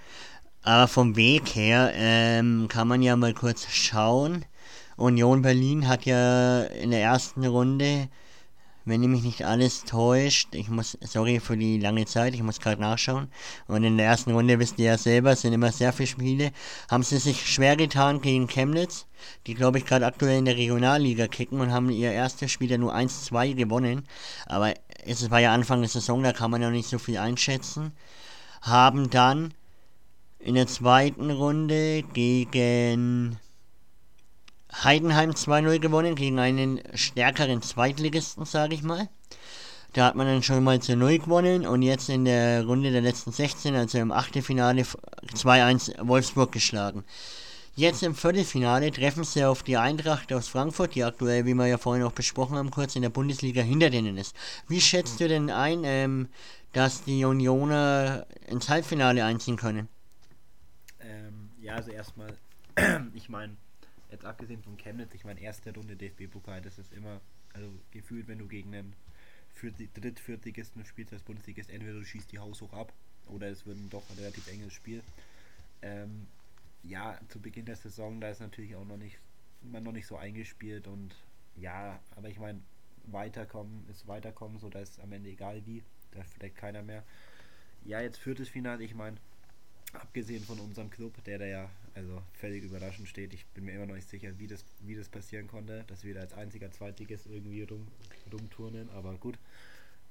Aber 0.62 0.86
vom 0.86 1.16
Weg 1.16 1.54
her 1.54 1.92
ähm, 1.94 2.68
kann 2.68 2.88
man 2.88 3.00
ja 3.00 3.16
mal 3.16 3.32
kurz 3.32 3.66
schauen. 3.66 4.44
Union 4.96 5.40
Berlin 5.40 5.88
hat 5.88 6.04
ja 6.04 6.64
in 6.64 6.90
der 6.90 7.00
ersten 7.00 7.46
Runde 7.46 8.08
wenn 8.86 9.00
mich 9.00 9.24
nicht 9.24 9.44
alles 9.44 9.84
täuscht, 9.84 10.54
ich 10.54 10.68
muss, 10.68 10.96
sorry 11.02 11.40
für 11.40 11.56
die 11.56 11.78
lange 11.78 12.06
Zeit, 12.06 12.34
ich 12.34 12.42
muss 12.42 12.60
gerade 12.60 12.80
nachschauen. 12.80 13.28
Und 13.66 13.82
in 13.82 13.96
der 13.96 14.06
ersten 14.06 14.30
Runde 14.30 14.60
wisst 14.60 14.78
ihr 14.78 14.86
ja 14.86 14.98
selber, 14.98 15.34
sind 15.34 15.52
immer 15.52 15.72
sehr 15.72 15.92
viele 15.92 16.06
Spiele. 16.06 16.52
Haben 16.88 17.02
sie 17.02 17.18
sich 17.18 17.52
schwer 17.52 17.76
getan 17.76 18.20
gegen 18.20 18.46
Chemnitz, 18.46 19.06
die 19.48 19.54
glaube 19.54 19.78
ich 19.78 19.86
gerade 19.86 20.06
aktuell 20.06 20.38
in 20.38 20.44
der 20.44 20.56
Regionalliga 20.56 21.26
kicken 21.26 21.60
und 21.60 21.72
haben 21.72 21.90
ihr 21.90 22.12
erstes 22.12 22.52
Spiel 22.52 22.70
ja 22.70 22.78
nur 22.78 22.94
1-2 22.94 23.54
gewonnen. 23.54 24.04
Aber 24.46 24.72
es 25.04 25.30
war 25.32 25.40
ja 25.40 25.52
Anfang 25.52 25.80
der 25.80 25.90
Saison, 25.90 26.22
da 26.22 26.32
kann 26.32 26.52
man 26.52 26.62
ja 26.62 26.70
nicht 26.70 26.88
so 26.88 26.98
viel 26.98 27.18
einschätzen. 27.18 27.90
Haben 28.62 29.10
dann 29.10 29.52
in 30.38 30.54
der 30.54 30.68
zweiten 30.68 31.32
Runde 31.32 32.04
gegen 32.12 33.36
Heidenheim 34.84 35.30
2-0 35.30 35.78
gewonnen 35.78 36.14
gegen 36.14 36.38
einen 36.38 36.80
stärkeren 36.94 37.62
Zweitligisten, 37.62 38.44
sage 38.44 38.74
ich 38.74 38.82
mal. 38.82 39.08
Da 39.92 40.04
hat 40.06 40.14
man 40.14 40.26
dann 40.26 40.42
schon 40.42 40.62
mal 40.62 40.80
zu 40.80 40.96
0 40.96 41.18
gewonnen 41.18 41.66
und 41.66 41.80
jetzt 41.80 42.10
in 42.10 42.26
der 42.26 42.66
Runde 42.66 42.90
der 42.92 43.00
letzten 43.00 43.32
16, 43.32 43.74
also 43.74 43.98
im 43.98 44.12
Achtelfinale, 44.12 44.82
2-1 44.82 46.06
Wolfsburg 46.06 46.52
geschlagen. 46.52 47.04
Jetzt 47.74 48.02
im 48.02 48.14
Viertelfinale 48.14 48.90
treffen 48.90 49.24
sie 49.24 49.44
auf 49.44 49.62
die 49.62 49.76
Eintracht 49.76 50.32
aus 50.32 50.48
Frankfurt, 50.48 50.94
die 50.94 51.04
aktuell, 51.04 51.44
wie 51.44 51.54
wir 51.54 51.66
ja 51.66 51.78
vorhin 51.78 52.04
auch 52.04 52.12
besprochen 52.12 52.56
haben, 52.56 52.70
kurz 52.70 52.96
in 52.96 53.02
der 53.02 53.10
Bundesliga 53.10 53.62
hinter 53.62 53.90
denen 53.90 54.16
ist. 54.16 54.34
Wie 54.66 54.80
schätzt 54.80 55.20
du 55.20 55.28
denn 55.28 55.50
ein, 55.50 55.84
ähm, 55.84 56.28
dass 56.72 57.04
die 57.04 57.24
Unioner 57.24 58.26
ins 58.46 58.70
Halbfinale 58.70 59.24
einziehen 59.24 59.56
können? 59.56 59.88
Ähm, 61.00 61.50
ja, 61.60 61.74
also 61.74 61.90
erstmal, 61.90 62.34
ich 63.14 63.28
meine, 63.28 63.56
jetzt 64.16 64.24
abgesehen 64.24 64.62
von 64.62 64.76
Chemnitz, 64.76 65.14
ich 65.14 65.24
meine, 65.24 65.40
erste 65.40 65.72
Runde 65.74 65.96
DFB-Pokal, 65.96 66.62
das 66.62 66.78
ist 66.78 66.92
immer, 66.92 67.20
also 67.52 67.70
gefühlt, 67.90 68.26
wenn 68.28 68.38
du 68.38 68.48
gegen 68.48 68.74
einen 68.74 68.94
Dritt-, 69.94 70.20
Viertligisten 70.20 70.84
spielst 70.84 71.12
als 71.12 71.22
Bundesligist, 71.22 71.70
entweder 71.70 71.94
du 71.94 72.04
schießt 72.04 72.32
die 72.32 72.38
Haus 72.38 72.60
hoch 72.60 72.72
ab 72.72 72.92
oder 73.28 73.48
es 73.48 73.66
wird 73.66 73.78
ein 73.78 73.90
doch 73.90 74.08
ein 74.10 74.16
relativ 74.18 74.48
enges 74.48 74.72
Spiel. 74.72 75.02
Ähm, 75.82 76.26
ja, 76.82 77.18
zu 77.28 77.40
Beginn 77.40 77.66
der 77.66 77.76
Saison, 77.76 78.20
da 78.20 78.30
ist 78.30 78.40
natürlich 78.40 78.74
auch 78.76 78.84
noch 78.84 78.96
nicht, 78.96 79.18
man 79.62 79.82
noch 79.82 79.92
nicht 79.92 80.06
so 80.06 80.16
eingespielt 80.16 80.86
und 80.86 81.14
ja, 81.56 82.00
aber 82.14 82.28
ich 82.28 82.38
meine, 82.38 82.60
weiterkommen 83.06 83.86
ist 83.88 84.06
weiterkommen, 84.06 84.58
so 84.58 84.68
da 84.68 84.80
ist 84.80 85.00
am 85.00 85.12
Ende 85.12 85.30
egal 85.30 85.64
wie, 85.66 85.82
da 86.12 86.22
deckt 86.40 86.56
keiner 86.56 86.82
mehr. 86.82 87.04
Ja, 87.84 88.00
jetzt 88.00 88.18
viertes 88.18 88.48
Finale, 88.48 88.82
ich 88.84 88.94
meine, 88.94 89.16
abgesehen 89.92 90.42
von 90.42 90.58
unserem 90.58 90.90
Club, 90.90 91.22
der 91.24 91.38
da 91.38 91.44
ja 91.46 91.70
also 91.96 92.22
völlig 92.34 92.62
überraschend 92.62 93.08
steht. 93.08 93.32
Ich 93.32 93.46
bin 93.46 93.64
mir 93.64 93.72
immer 93.72 93.86
noch 93.86 93.94
nicht 93.94 94.08
sicher, 94.08 94.38
wie 94.38 94.46
das, 94.46 94.64
wie 94.80 94.94
das 94.94 95.08
passieren 95.08 95.48
konnte, 95.48 95.84
dass 95.86 96.04
wir 96.04 96.14
da 96.14 96.20
als 96.20 96.34
einziger 96.34 96.70
Zweitligist 96.70 97.26
irgendwie 97.26 97.62
rum, 97.62 97.88
rumturnen, 98.30 98.90
aber 98.90 99.14
gut. 99.14 99.38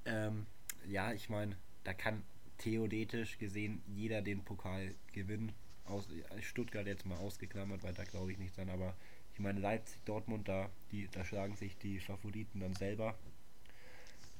Ähm, 0.04 0.46
ja, 0.88 1.12
ich 1.12 1.28
meine, 1.28 1.56
da 1.84 1.94
kann 1.94 2.22
theoretisch 2.58 3.38
gesehen 3.38 3.82
jeder 3.86 4.20
den 4.20 4.42
Pokal 4.42 4.94
gewinnen. 5.12 5.52
Aus, 5.84 6.08
Stuttgart 6.40 6.86
jetzt 6.86 7.06
mal 7.06 7.18
ausgeklammert, 7.18 7.84
weil 7.84 7.94
da 7.94 8.02
glaube 8.02 8.32
ich 8.32 8.38
nicht 8.38 8.56
dran, 8.56 8.68
aber 8.68 8.96
ich 9.32 9.38
meine 9.38 9.60
Leipzig, 9.60 10.00
Dortmund, 10.04 10.48
da, 10.48 10.68
die, 10.90 11.08
da 11.12 11.24
schlagen 11.24 11.54
sich 11.54 11.76
die 11.78 12.00
Favoriten 12.00 12.60
dann 12.60 12.74
selber. 12.74 13.14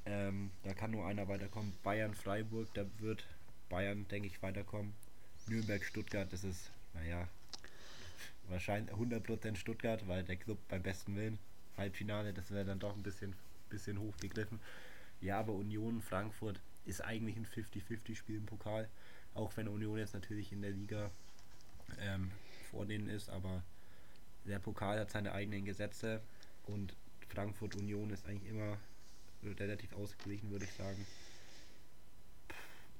Ähm, 0.05 0.51
da 0.63 0.73
kann 0.73 0.91
nur 0.91 1.05
einer 1.05 1.27
weiterkommen. 1.27 1.71
Bayern, 1.83 2.13
Freiburg, 2.13 2.73
da 2.73 2.85
wird 2.99 3.25
Bayern, 3.69 4.05
denke 4.09 4.27
ich, 4.27 4.41
weiterkommen. 4.41 4.93
Nürnberg, 5.47 5.83
Stuttgart, 5.83 6.31
das 6.33 6.43
ist, 6.43 6.71
naja, 6.97 7.27
wahrscheinlich 8.47 8.93
100% 8.95 9.55
Stuttgart, 9.55 10.07
weil 10.07 10.23
der 10.23 10.35
Club 10.35 10.57
beim 10.69 10.81
besten 10.81 11.15
Willen, 11.15 11.39
Halbfinale, 11.77 12.33
das 12.33 12.51
wäre 12.51 12.65
dann 12.65 12.79
doch 12.79 12.95
ein 12.95 13.03
bisschen, 13.03 13.35
bisschen 13.69 13.99
hochgegriffen. 13.99 14.59
Ja, 15.21 15.39
aber 15.39 15.53
Union 15.53 16.01
Frankfurt 16.01 16.59
ist 16.85 17.01
eigentlich 17.01 17.35
ein 17.35 17.45
50-50-Spiel 17.45 18.37
im 18.37 18.45
Pokal, 18.45 18.87
auch 19.35 19.55
wenn 19.57 19.67
Union 19.67 19.97
jetzt 19.97 20.13
natürlich 20.13 20.51
in 20.51 20.61
der 20.61 20.71
Liga 20.71 21.11
ähm, 21.99 22.31
vor 22.71 22.85
denen 22.85 23.09
ist, 23.09 23.29
aber 23.29 23.63
der 24.45 24.59
Pokal 24.59 24.99
hat 24.99 25.11
seine 25.11 25.33
eigenen 25.33 25.65
Gesetze 25.65 26.21
und 26.65 26.95
Frankfurt 27.29 27.75
Union 27.75 28.09
ist 28.11 28.25
eigentlich 28.25 28.49
immer 28.49 28.77
relativ 29.43 29.93
ausgeglichen, 29.93 30.49
würde 30.49 30.65
ich 30.65 30.73
sagen. 30.73 31.05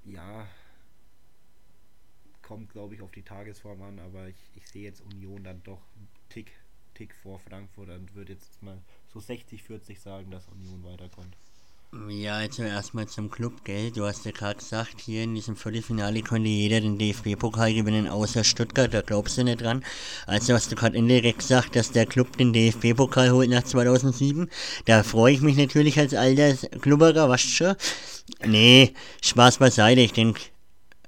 Ja, 0.05 0.47
kommt, 2.47 2.71
glaube 2.71 2.95
ich, 2.95 3.01
auf 3.01 3.11
die 3.11 3.23
Tagesform 3.23 3.81
an, 3.81 3.99
aber 3.99 4.27
ich, 4.29 4.37
ich 4.55 4.67
sehe 4.67 4.83
jetzt 4.83 5.01
Union 5.01 5.43
dann 5.43 5.61
doch 5.63 5.81
einen 5.95 6.07
Tick, 6.29 6.51
Tick 6.93 7.13
vor 7.13 7.39
Frankfurt 7.39 7.89
und 7.89 8.15
würde 8.15 8.33
jetzt 8.33 8.61
mal 8.63 8.81
so 9.13 9.19
60-40 9.19 9.99
sagen, 9.99 10.31
dass 10.31 10.47
Union 10.47 10.83
weiterkommt. 10.83 11.35
Ja, 12.09 12.35
also 12.35 12.63
erstmal 12.63 13.07
zum 13.07 13.31
Club, 13.31 13.63
gell? 13.63 13.91
Du 13.91 14.05
hast 14.05 14.25
ja 14.25 14.31
gerade 14.31 14.59
gesagt, 14.59 14.99
hier 14.99 15.23
in 15.23 15.35
diesem 15.35 15.55
Viertelfinale 15.55 16.21
konnte 16.21 16.49
jeder 16.49 16.81
den 16.81 16.97
DFB-Pokal 16.97 17.73
gewinnen, 17.73 18.09
außer 18.09 18.43
Stuttgart, 18.43 18.93
da 18.93 19.01
glaubst 19.01 19.37
du 19.37 19.43
nicht 19.43 19.61
dran. 19.61 19.83
Also 20.25 20.53
hast 20.53 20.71
du 20.71 20.75
gerade 20.75 20.97
indirekt 20.97 21.39
gesagt, 21.39 21.75
dass 21.75 21.91
der 21.91 22.05
Club 22.05 22.37
den 22.37 22.51
DFB-Pokal 22.51 23.31
holt 23.31 23.49
nach 23.49 23.63
2007. 23.63 24.49
Da 24.85 25.03
freue 25.03 25.33
ich 25.33 25.41
mich 25.41 25.55
natürlich 25.55 25.97
als 25.97 26.13
alter 26.13 26.55
Klubberer, 26.79 27.29
du 27.29 27.37
schon? 27.37 27.75
Nee, 28.45 28.93
Spaß 29.21 29.57
beiseite, 29.57 30.01
ich 30.01 30.13
denke, 30.13 30.41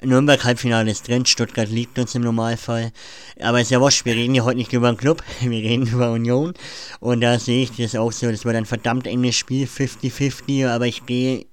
Nürnberg 0.02 0.44
Halbfinale 0.44 0.92
ist 0.92 1.08
drin, 1.08 1.26
Stuttgart 1.26 1.70
liegt 1.70 2.00
uns 2.00 2.16
im 2.16 2.22
Normalfall. 2.22 2.92
Aber 3.40 3.60
ist 3.60 3.72
ja 3.72 3.82
wurscht, 3.82 4.06
wir 4.06 4.14
reden 4.14 4.36
ja 4.36 4.44
heute 4.44 4.58
nicht 4.58 4.72
über 4.72 4.88
einen 4.88 4.98
Club, 4.98 5.24
wir 5.42 5.50
reden 5.50 5.88
über 5.88 6.12
Union. 6.12 6.54
Und 7.00 7.22
da 7.22 7.38
sehe 7.38 7.64
ich 7.64 7.76
das 7.76 7.96
auch 7.96 8.12
so, 8.12 8.32
das 8.32 8.46
wird 8.46 8.56
ein 8.56 8.66
verdammt 8.66 9.08
enges 9.08 9.36
Spiel, 9.36 9.68
50-50, 9.68 10.68
aber 10.68 10.88
ich 10.88 11.06
gehe 11.06 11.46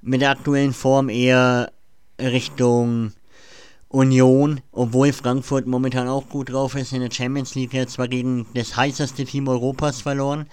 mit 0.00 0.20
der 0.20 0.30
aktuellen 0.30 0.72
Form 0.72 1.08
eher 1.08 1.72
Richtung 2.20 3.12
Union, 3.88 4.60
obwohl 4.70 5.12
Frankfurt 5.12 5.66
momentan 5.66 6.08
auch 6.08 6.28
gut 6.28 6.50
drauf 6.50 6.74
ist 6.74 6.92
in 6.92 7.00
der 7.00 7.10
Champions 7.10 7.54
League, 7.54 7.72
jetzt 7.72 7.94
zwar 7.94 8.06
gegen 8.06 8.46
das 8.54 8.76
heißeste 8.76 9.24
Team 9.24 9.48
Europas 9.48 10.02
verloren. 10.02 10.46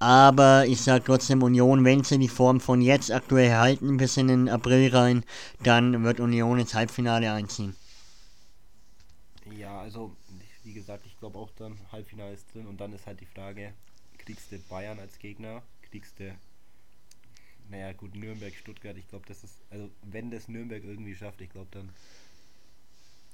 Aber 0.00 0.66
ich 0.66 0.80
sage 0.80 1.04
trotzdem 1.04 1.42
Union, 1.42 1.84
wenn 1.84 2.02
sie 2.04 2.18
die 2.18 2.28
Form 2.28 2.60
von 2.60 2.80
jetzt 2.80 3.12
aktuell 3.12 3.52
halten 3.54 3.98
bis 3.98 4.16
in 4.16 4.28
den 4.28 4.48
April 4.48 4.88
rein, 4.94 5.24
dann 5.62 6.02
wird 6.02 6.20
Union 6.20 6.58
ins 6.58 6.74
Halbfinale 6.74 7.30
einziehen. 7.32 7.76
Ja, 9.58 9.80
also 9.80 10.16
wie 10.64 10.72
gesagt, 10.72 11.06
ich 11.06 11.18
glaube 11.18 11.38
auch 11.38 11.50
dann 11.56 11.78
Halbfinale 11.92 12.32
ist 12.32 12.46
drin 12.54 12.66
und 12.66 12.80
dann 12.80 12.92
ist 12.92 13.06
halt 13.06 13.20
die 13.20 13.26
Frage, 13.26 13.72
kriegst 14.18 14.50
du 14.52 14.58
Bayern 14.58 14.98
als 14.98 15.18
Gegner, 15.18 15.62
kriegst 15.90 16.18
du 16.18 16.34
naja 17.70 17.92
gut, 17.92 18.14
Nürnberg, 18.16 18.54
Stuttgart, 18.54 18.96
ich 18.96 19.08
glaube, 19.08 19.26
das 19.28 19.44
ist, 19.44 19.58
also 19.70 19.90
wenn 20.02 20.30
das 20.30 20.48
Nürnberg 20.48 20.82
irgendwie 20.82 21.14
schafft, 21.14 21.40
ich 21.40 21.50
glaube 21.50 21.68
dann, 21.70 21.90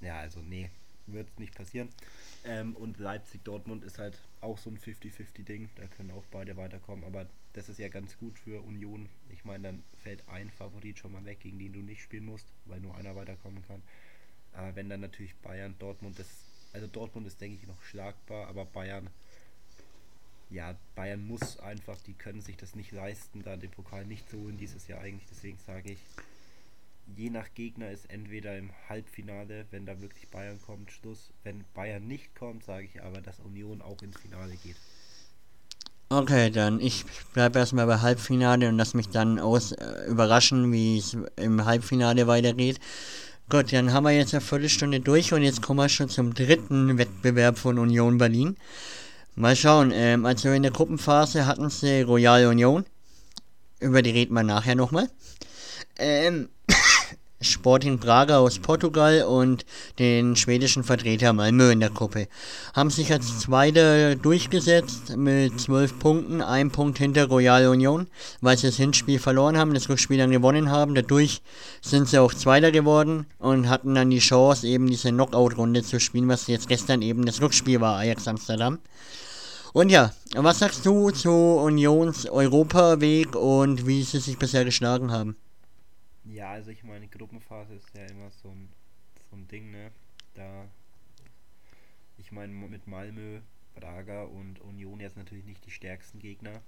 ja, 0.00 0.18
also 0.18 0.40
nee, 0.40 0.70
wird 1.06 1.38
nicht 1.38 1.54
passieren. 1.54 1.88
Ähm, 2.44 2.74
und 2.76 2.98
Leipzig-Dortmund 2.98 3.84
ist 3.84 3.98
halt 3.98 4.18
auch 4.40 4.58
so 4.58 4.70
ein 4.70 4.78
50-50-Ding. 4.78 5.70
Da 5.76 5.86
können 5.86 6.10
auch 6.10 6.24
beide 6.30 6.56
weiterkommen. 6.56 7.04
Aber 7.04 7.26
das 7.52 7.68
ist 7.68 7.78
ja 7.78 7.88
ganz 7.88 8.16
gut 8.18 8.38
für 8.38 8.62
Union. 8.62 9.08
Ich 9.30 9.44
meine, 9.44 9.64
dann 9.64 9.82
fällt 10.02 10.28
ein 10.28 10.50
Favorit 10.50 10.98
schon 10.98 11.12
mal 11.12 11.24
weg, 11.24 11.40
gegen 11.40 11.58
den 11.58 11.72
du 11.72 11.80
nicht 11.80 12.02
spielen 12.02 12.26
musst, 12.26 12.46
weil 12.66 12.80
nur 12.80 12.94
einer 12.96 13.16
weiterkommen 13.16 13.64
kann. 13.66 13.82
Aber 14.52 14.74
wenn 14.76 14.88
dann 14.88 15.00
natürlich 15.00 15.34
Bayern, 15.36 15.74
Dortmund, 15.78 16.18
das, 16.18 16.28
also 16.72 16.86
Dortmund 16.86 17.26
ist, 17.26 17.40
denke 17.40 17.58
ich, 17.60 17.66
noch 17.66 17.82
schlagbar, 17.82 18.48
aber 18.48 18.64
Bayern, 18.64 19.08
ja, 20.50 20.76
Bayern 20.94 21.26
muss 21.26 21.58
einfach, 21.58 22.00
die 22.02 22.14
können 22.14 22.40
sich 22.40 22.56
das 22.56 22.74
nicht 22.74 22.92
leisten, 22.92 23.42
da 23.42 23.56
den 23.56 23.70
Pokal 23.70 24.06
nicht 24.06 24.28
zu 24.30 24.38
holen 24.38 24.56
dieses 24.56 24.86
Jahr 24.86 25.00
eigentlich. 25.00 25.28
Deswegen 25.30 25.58
sage 25.58 25.92
ich, 25.92 25.98
je 27.14 27.30
nach 27.30 27.46
Gegner 27.54 27.90
ist 27.90 28.10
entweder 28.10 28.56
im 28.56 28.70
Halbfinale, 28.88 29.66
wenn 29.70 29.86
da 29.86 30.00
wirklich 30.00 30.28
Bayern 30.28 30.60
kommt, 30.60 30.90
Schluss. 30.90 31.30
Wenn 31.44 31.64
Bayern 31.74 32.06
nicht 32.06 32.34
kommt, 32.34 32.64
sage 32.64 32.86
ich 32.92 33.02
aber, 33.02 33.20
dass 33.20 33.40
Union 33.40 33.82
auch 33.82 34.02
ins 34.02 34.18
Finale 34.18 34.54
geht. 34.56 34.76
Okay, 36.08 36.50
dann 36.50 36.80
ich 36.80 37.04
bleibe 37.34 37.58
erstmal 37.58 37.86
bei 37.86 38.00
Halbfinale 38.00 38.68
und 38.68 38.76
lass 38.76 38.94
mich 38.94 39.08
dann 39.08 39.40
aus 39.40 39.72
äh, 39.72 40.06
überraschen, 40.06 40.72
wie 40.72 40.98
es 40.98 41.16
im 41.36 41.64
Halbfinale 41.64 42.26
weitergeht. 42.26 42.78
Gut, 43.48 43.72
dann 43.72 43.92
haben 43.92 44.04
wir 44.04 44.12
jetzt 44.12 44.34
eine 44.34 44.40
Viertelstunde 44.40 45.00
durch 45.00 45.32
und 45.32 45.42
jetzt 45.42 45.62
kommen 45.62 45.80
wir 45.80 45.88
schon 45.88 46.08
zum 46.08 46.34
dritten 46.34 46.98
Wettbewerb 46.98 47.58
von 47.58 47.78
Union 47.78 48.18
Berlin. 48.18 48.56
Mal 49.34 49.56
schauen, 49.56 49.90
ähm, 49.92 50.24
also 50.26 50.48
in 50.50 50.62
der 50.62 50.72
Gruppenphase 50.72 51.46
hatten 51.46 51.70
sie 51.70 52.02
Royal 52.02 52.46
Union, 52.46 52.84
über 53.80 54.02
die 54.02 54.10
reden 54.10 54.34
wir 54.34 54.42
nachher 54.42 54.74
nochmal. 54.74 55.08
Ähm, 55.98 56.48
Sporting 57.46 57.98
Braga 57.98 58.38
aus 58.38 58.58
Portugal 58.58 59.22
und 59.22 59.64
den 59.98 60.36
schwedischen 60.36 60.84
Vertreter 60.84 61.32
Malmö 61.32 61.70
in 61.70 61.80
der 61.80 61.90
Gruppe. 61.90 62.28
Haben 62.74 62.90
sich 62.90 63.12
als 63.12 63.40
Zweiter 63.40 64.16
durchgesetzt 64.16 65.16
mit 65.16 65.58
zwölf 65.60 65.98
Punkten, 65.98 66.42
ein 66.42 66.70
Punkt 66.70 66.98
hinter 66.98 67.26
Royal 67.26 67.68
Union, 67.68 68.08
weil 68.40 68.58
sie 68.58 68.66
das 68.66 68.76
Hinspiel 68.76 69.18
verloren 69.18 69.56
haben, 69.56 69.74
das 69.74 69.88
Rückspiel 69.88 70.18
dann 70.18 70.30
gewonnen 70.30 70.70
haben. 70.70 70.94
Dadurch 70.94 71.42
sind 71.80 72.08
sie 72.08 72.18
auch 72.18 72.34
Zweiter 72.34 72.72
geworden 72.72 73.26
und 73.38 73.68
hatten 73.68 73.94
dann 73.94 74.10
die 74.10 74.18
Chance, 74.18 74.66
eben 74.66 74.86
diese 74.88 75.10
Knockout-Runde 75.10 75.82
zu 75.82 76.00
spielen, 76.00 76.28
was 76.28 76.46
jetzt 76.46 76.68
gestern 76.68 77.02
eben 77.02 77.24
das 77.24 77.40
Rückspiel 77.40 77.80
war, 77.80 77.96
Ajax 77.98 78.28
Amsterdam. 78.28 78.78
Und 79.72 79.90
ja, 79.90 80.12
was 80.34 80.60
sagst 80.60 80.86
du 80.86 81.10
zu 81.10 81.30
Unions 81.30 82.26
Europaweg 82.26 83.36
und 83.36 83.86
wie 83.86 84.02
sie 84.04 84.20
sich 84.20 84.38
bisher 84.38 84.64
geschlagen 84.64 85.12
haben? 85.12 85.36
Ja, 86.28 86.50
also 86.50 86.70
ich 86.70 86.82
meine, 86.82 87.06
Gruppenphase 87.08 87.74
ist 87.74 87.94
ja 87.94 88.04
immer 88.06 88.30
so 88.30 88.50
ein, 88.50 88.68
so 89.30 89.36
ein 89.36 89.46
Ding, 89.48 89.70
ne? 89.70 89.92
Da, 90.34 90.68
ich 92.18 92.32
meine, 92.32 92.52
mit 92.52 92.86
Malmö, 92.86 93.40
Braga 93.74 94.24
und 94.24 94.60
Union 94.60 95.00
jetzt 95.00 95.16
natürlich 95.16 95.44
nicht 95.44 95.64
die 95.64 95.70
stärksten 95.70 96.18
Gegner, 96.18 96.60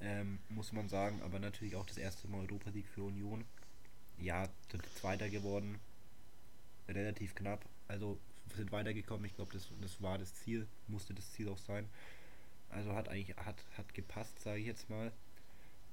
ähm, 0.00 0.38
muss 0.48 0.72
man 0.72 0.88
sagen, 0.88 1.20
aber 1.22 1.38
natürlich 1.38 1.76
auch 1.76 1.86
das 1.86 1.96
erste 1.96 2.28
Mal 2.28 2.40
Europa 2.40 2.70
League 2.70 2.88
für 2.88 3.02
Union. 3.04 3.44
Ja, 4.18 4.48
sind 4.70 4.84
Zweiter 4.96 5.28
geworden, 5.30 5.78
relativ 6.88 7.34
knapp, 7.34 7.64
also 7.88 8.18
sind 8.56 8.70
weitergekommen, 8.72 9.24
ich 9.24 9.34
glaube, 9.34 9.52
das, 9.52 9.68
das 9.80 10.02
war 10.02 10.18
das 10.18 10.34
Ziel, 10.34 10.66
musste 10.88 11.14
das 11.14 11.32
Ziel 11.32 11.48
auch 11.48 11.58
sein. 11.58 11.88
Also 12.70 12.94
hat 12.94 13.08
eigentlich, 13.08 13.36
hat, 13.36 13.56
hat 13.78 13.94
gepasst, 13.94 14.38
sage 14.40 14.60
ich 14.60 14.66
jetzt 14.66 14.90
mal. 14.90 15.12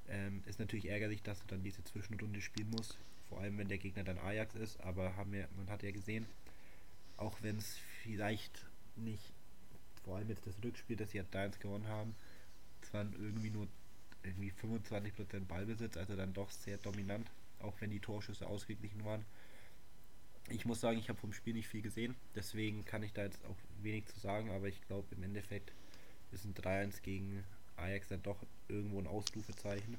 Ähm, 0.09 0.43
ist 0.45 0.59
natürlich 0.59 0.89
ärgerlich, 0.89 1.21
dass 1.21 1.39
du 1.39 1.47
dann 1.47 1.63
diese 1.63 1.83
Zwischenrunde 1.83 2.41
spielen 2.41 2.69
musst. 2.71 2.97
Vor 3.29 3.39
allem, 3.39 3.57
wenn 3.57 3.67
der 3.67 3.77
Gegner 3.77 4.03
dann 4.03 4.17
Ajax 4.17 4.55
ist. 4.55 4.81
Aber 4.81 5.15
haben 5.15 5.31
wir, 5.31 5.47
man 5.55 5.69
hat 5.69 5.83
ja 5.83 5.91
gesehen, 5.91 6.25
auch 7.17 7.37
wenn 7.41 7.57
es 7.57 7.77
vielleicht 8.01 8.65
nicht, 8.95 9.33
vor 10.03 10.17
allem 10.17 10.29
jetzt 10.29 10.47
das 10.47 10.55
Rückspiel, 10.63 10.95
das 10.95 11.11
sie 11.11 11.21
da 11.29 11.45
jetzt 11.45 11.59
gewonnen 11.59 11.87
haben, 11.87 12.15
es 12.81 12.93
waren 12.93 13.13
irgendwie 13.13 13.51
nur 13.51 13.67
irgendwie 14.23 14.51
25% 14.51 15.45
Ballbesitz, 15.45 15.97
also 15.97 16.15
dann 16.15 16.33
doch 16.33 16.51
sehr 16.51 16.77
dominant, 16.77 17.29
auch 17.59 17.79
wenn 17.79 17.91
die 17.91 17.99
Torschüsse 17.99 18.47
ausgeglichen 18.47 19.03
waren. 19.05 19.25
Ich 20.49 20.65
muss 20.65 20.81
sagen, 20.81 20.97
ich 20.97 21.09
habe 21.09 21.19
vom 21.19 21.33
Spiel 21.33 21.53
nicht 21.53 21.67
viel 21.67 21.81
gesehen, 21.81 22.15
deswegen 22.35 22.83
kann 22.85 23.03
ich 23.03 23.13
da 23.13 23.23
jetzt 23.23 23.43
auch 23.45 23.57
wenig 23.81 24.07
zu 24.07 24.19
sagen, 24.19 24.49
aber 24.49 24.67
ich 24.67 24.81
glaube 24.87 25.13
im 25.15 25.23
Endeffekt 25.23 25.71
ist 26.31 26.45
ein 26.45 26.53
3-1 26.53 27.01
gegen 27.01 27.43
Ajax 27.79 28.07
dann 28.09 28.23
doch 28.23 28.37
irgendwo 28.67 28.99
ein 28.99 29.07
Ausrufezeichen. 29.07 29.97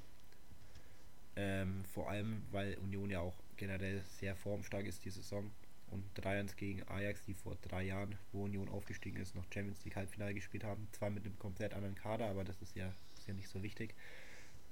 Ähm, 1.37 1.85
vor 1.95 2.11
allem, 2.11 2.43
weil 2.51 2.77
Union 2.79 3.11
ja 3.11 3.21
auch 3.21 3.37
generell 3.57 4.03
sehr 4.19 4.35
formstark 4.37 4.87
ist 4.87 5.05
die 5.05 5.11
Saison. 5.11 5.51
Und 5.91 6.05
3-1 6.17 6.55
gegen 6.57 6.87
Ajax, 6.89 7.25
die 7.25 7.35
vor 7.35 7.57
drei 7.63 7.83
Jahren, 7.83 8.17
wo 8.33 8.45
Union 8.45 8.69
aufgestiegen 8.69 9.21
ist, 9.21 9.35
noch 9.35 9.45
Champions 9.53 9.85
League 9.85 9.97
Halbfinale 9.97 10.35
gespielt 10.35 10.63
haben. 10.63 10.87
Zwar 10.93 11.11
mit 11.11 11.25
einem 11.25 11.39
komplett 11.39 11.75
anderen 11.75 11.97
Kader, 11.97 12.27
aber 12.27 12.45
das 12.45 12.63
ist 12.63 12.77
ja, 12.77 12.93
ist 13.17 13.27
ja 13.27 13.35
nicht 13.35 13.49
so 13.49 13.63
wichtig. 13.63 13.95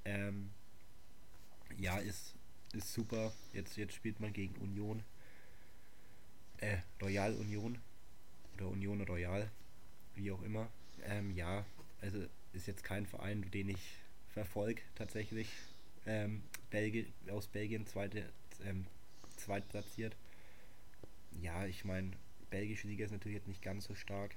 Ähm, 0.05 0.51
ja, 1.77 1.99
ist, 1.99 2.35
ist 2.73 2.93
super. 2.93 3.33
Jetzt, 3.53 3.77
jetzt 3.77 3.95
spielt 3.95 4.21
man 4.21 4.33
gegen 4.33 4.55
Union. 4.57 5.03
Äh, 6.59 6.79
Royal 7.03 7.35
Union. 7.35 7.79
Oder 8.55 8.69
Union 8.69 9.01
Royal. 9.03 9.51
Wie 10.15 10.31
auch 10.31 10.43
immer. 10.43 10.69
Ähm, 11.05 11.33
ja, 11.33 11.65
also 12.01 12.27
ist 12.53 12.67
jetzt 12.67 12.85
kein 12.85 13.07
Verein, 13.07 13.49
den 13.51 13.69
ich 13.69 13.99
verfolge 14.31 14.83
tatsächlich. 14.95 15.49
Ähm, 16.07 16.43
Belgi 16.71 17.07
aus 17.31 17.47
Belgien 17.47 17.87
zweite, 17.87 18.25
ähm, 18.65 18.87
zweitplatziert. 19.37 20.17
Ja, 21.41 21.67
ich 21.67 21.85
meine, 21.85 22.13
belgische 22.51 22.89
Liga 22.89 23.05
ist 23.05 23.13
natürlich 23.13 23.39
jetzt 23.39 23.49
nicht 23.49 23.63
ganz 23.63 23.85
so 23.85 23.95
stark. 23.95 24.35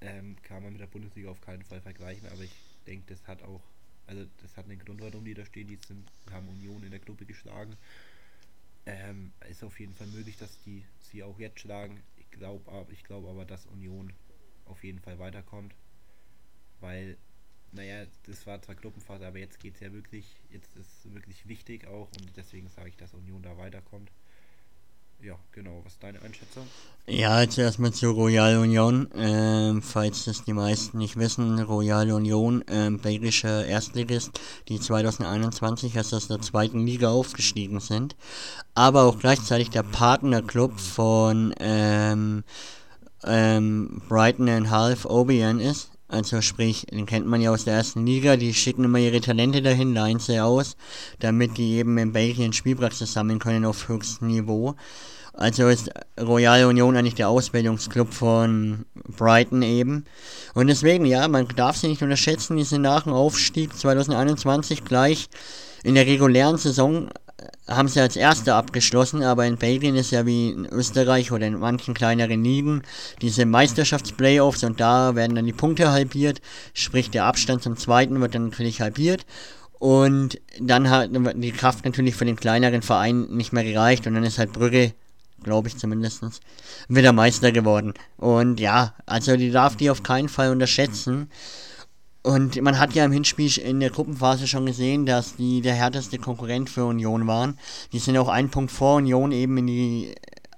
Ähm, 0.00 0.36
kann 0.42 0.62
man 0.62 0.72
mit 0.72 0.80
der 0.80 0.86
Bundesliga 0.86 1.28
auf 1.30 1.40
keinen 1.40 1.62
Fall 1.62 1.80
vergleichen, 1.80 2.26
aber 2.28 2.42
ich 2.42 2.54
denke, 2.86 3.04
das 3.08 3.26
hat 3.26 3.42
auch, 3.42 3.60
also 4.06 4.24
das 4.40 4.56
hat 4.56 4.64
einen 4.64 4.78
Grund, 4.78 5.00
warum 5.00 5.24
die 5.24 5.34
da 5.34 5.44
stehen. 5.44 5.68
Die 5.68 5.78
sind, 5.86 6.08
haben 6.30 6.48
Union 6.48 6.82
in 6.82 6.90
der 6.90 7.00
Gruppe 7.00 7.26
geschlagen. 7.26 7.76
Ähm, 8.86 9.32
ist 9.48 9.62
auf 9.62 9.78
jeden 9.78 9.94
Fall 9.94 10.06
möglich, 10.08 10.38
dass 10.38 10.58
die 10.64 10.82
sie 11.10 11.22
auch 11.22 11.38
jetzt 11.38 11.60
schlagen. 11.60 12.02
Ich 12.16 12.30
glaube 12.30 12.86
ich 12.90 13.04
glaub 13.04 13.26
aber, 13.26 13.44
dass 13.44 13.66
Union 13.66 14.12
auf 14.64 14.82
jeden 14.82 15.00
Fall 15.00 15.18
weiterkommt 15.18 15.74
weil, 16.80 17.16
naja, 17.72 18.06
das 18.26 18.46
war 18.46 18.60
zwar 18.62 18.74
Gruppenphase, 18.74 19.26
aber 19.26 19.38
jetzt 19.38 19.60
geht 19.60 19.74
es 19.74 19.80
ja 19.80 19.92
wirklich, 19.92 20.26
jetzt 20.50 20.76
ist 20.76 21.12
wirklich 21.12 21.46
wichtig 21.46 21.86
auch 21.86 22.08
und 22.20 22.36
deswegen 22.36 22.68
sage 22.68 22.88
ich, 22.88 22.96
dass 22.96 23.14
Union 23.14 23.42
da 23.42 23.56
weiterkommt. 23.56 24.10
Ja, 25.22 25.34
genau. 25.52 25.82
Was 25.84 25.92
ist 25.92 26.02
deine 26.02 26.22
Einschätzung? 26.22 26.66
Ja, 27.06 27.42
jetzt 27.42 27.58
erstmal 27.58 27.92
zu 27.92 28.10
Royal 28.10 28.56
Union. 28.56 29.08
Ähm, 29.14 29.82
falls 29.82 30.24
das 30.24 30.44
die 30.44 30.54
meisten 30.54 30.96
nicht 30.96 31.16
wissen, 31.16 31.58
Royal 31.60 32.10
Union, 32.10 32.64
ähm, 32.68 32.98
belgischer 32.98 33.66
Erstligist, 33.66 34.40
die 34.68 34.80
2021 34.80 35.94
erst 35.94 36.14
aus 36.14 36.28
der 36.28 36.40
zweiten 36.40 36.86
Liga 36.86 37.10
aufgestiegen 37.10 37.80
sind. 37.80 38.16
Aber 38.74 39.04
auch 39.04 39.18
gleichzeitig 39.18 39.68
der 39.68 39.82
Partnerclub 39.82 40.80
von 40.80 41.54
ähm, 41.60 42.44
ähm, 43.24 44.00
Brighton 44.08 44.48
and 44.48 44.70
Half 44.70 45.04
Obion 45.04 45.60
ist. 45.60 45.90
Also 46.10 46.40
sprich, 46.40 46.86
den 46.90 47.06
kennt 47.06 47.26
man 47.26 47.40
ja 47.40 47.52
aus 47.52 47.64
der 47.64 47.74
ersten 47.74 48.04
Liga, 48.04 48.36
die 48.36 48.52
schicken 48.52 48.82
immer 48.82 48.98
ihre 48.98 49.20
Talente 49.20 49.62
dahin, 49.62 49.94
leihen 49.94 50.18
sie 50.18 50.40
aus, 50.40 50.76
damit 51.20 51.56
die 51.56 51.76
eben 51.76 51.96
in 51.98 52.12
Belgien 52.12 52.52
Spielpraxis 52.52 53.12
sammeln 53.12 53.38
können 53.38 53.64
auf 53.64 53.88
höchstem 53.88 54.26
Niveau. 54.26 54.74
Also 55.34 55.68
ist 55.68 55.88
Royal 56.20 56.64
Union 56.64 56.96
eigentlich 56.96 57.14
der 57.14 57.28
Ausbildungsclub 57.28 58.12
von 58.12 58.86
Brighton 58.94 59.62
eben. 59.62 60.04
Und 60.54 60.66
deswegen, 60.66 61.06
ja, 61.06 61.28
man 61.28 61.46
darf 61.54 61.76
sie 61.76 61.86
nicht 61.86 62.02
unterschätzen, 62.02 62.56
die 62.56 62.64
sind 62.64 62.82
nach 62.82 63.04
dem 63.04 63.12
Aufstieg 63.12 63.76
2021 63.76 64.84
gleich 64.84 65.28
in 65.84 65.94
der 65.94 66.06
regulären 66.06 66.58
Saison 66.58 67.08
haben 67.68 67.88
sie 67.88 68.00
als 68.00 68.16
Erster 68.16 68.56
abgeschlossen, 68.56 69.22
aber 69.22 69.46
in 69.46 69.56
Belgien 69.56 69.96
ist 69.96 70.10
ja 70.10 70.26
wie 70.26 70.50
in 70.50 70.66
Österreich 70.66 71.32
oder 71.32 71.46
in 71.46 71.58
manchen 71.58 71.94
kleineren 71.94 72.42
Ligen 72.42 72.82
diese 73.22 73.46
Meisterschaftsplayoffs 73.46 74.64
und 74.64 74.80
da 74.80 75.14
werden 75.14 75.36
dann 75.36 75.46
die 75.46 75.52
Punkte 75.52 75.90
halbiert, 75.90 76.40
sprich 76.74 77.10
der 77.10 77.24
Abstand 77.24 77.62
zum 77.62 77.76
Zweiten 77.76 78.20
wird 78.20 78.34
dann 78.34 78.48
natürlich 78.48 78.80
halbiert 78.80 79.24
und 79.80 80.38
dann 80.60 80.90
hat 80.90 81.10
die 81.12 81.52
Kraft 81.52 81.86
natürlich 81.86 82.14
für 82.14 82.26
den 82.26 82.36
kleineren 82.36 82.82
Verein 82.82 83.22
nicht 83.30 83.52
mehr 83.52 83.64
gereicht 83.64 84.06
und 84.06 84.14
dann 84.14 84.24
ist 84.24 84.38
halt 84.38 84.52
Brügge, 84.52 84.92
glaube 85.42 85.68
ich 85.68 85.78
zumindest, 85.78 86.22
wieder 86.88 87.14
Meister 87.14 87.50
geworden. 87.50 87.94
Und 88.18 88.60
ja, 88.60 88.94
also 89.06 89.38
die 89.38 89.50
darf 89.50 89.76
die 89.76 89.88
auf 89.88 90.02
keinen 90.02 90.28
Fall 90.28 90.50
unterschätzen. 90.50 91.30
Und 92.22 92.60
man 92.60 92.78
hat 92.78 92.94
ja 92.94 93.04
im 93.04 93.12
Hinspiel 93.12 93.56
in 93.58 93.80
der 93.80 93.90
Gruppenphase 93.90 94.46
schon 94.46 94.66
gesehen, 94.66 95.06
dass 95.06 95.36
die 95.36 95.62
der 95.62 95.74
härteste 95.74 96.18
Konkurrent 96.18 96.68
für 96.68 96.84
Union 96.84 97.26
waren. 97.26 97.58
Die 97.92 97.98
sind 97.98 98.18
auch 98.18 98.28
einen 98.28 98.50
Punkt 98.50 98.70
vor 98.70 98.96
Union 98.96 99.32
eben 99.32 99.56
in 99.56 99.66
die 99.66 100.14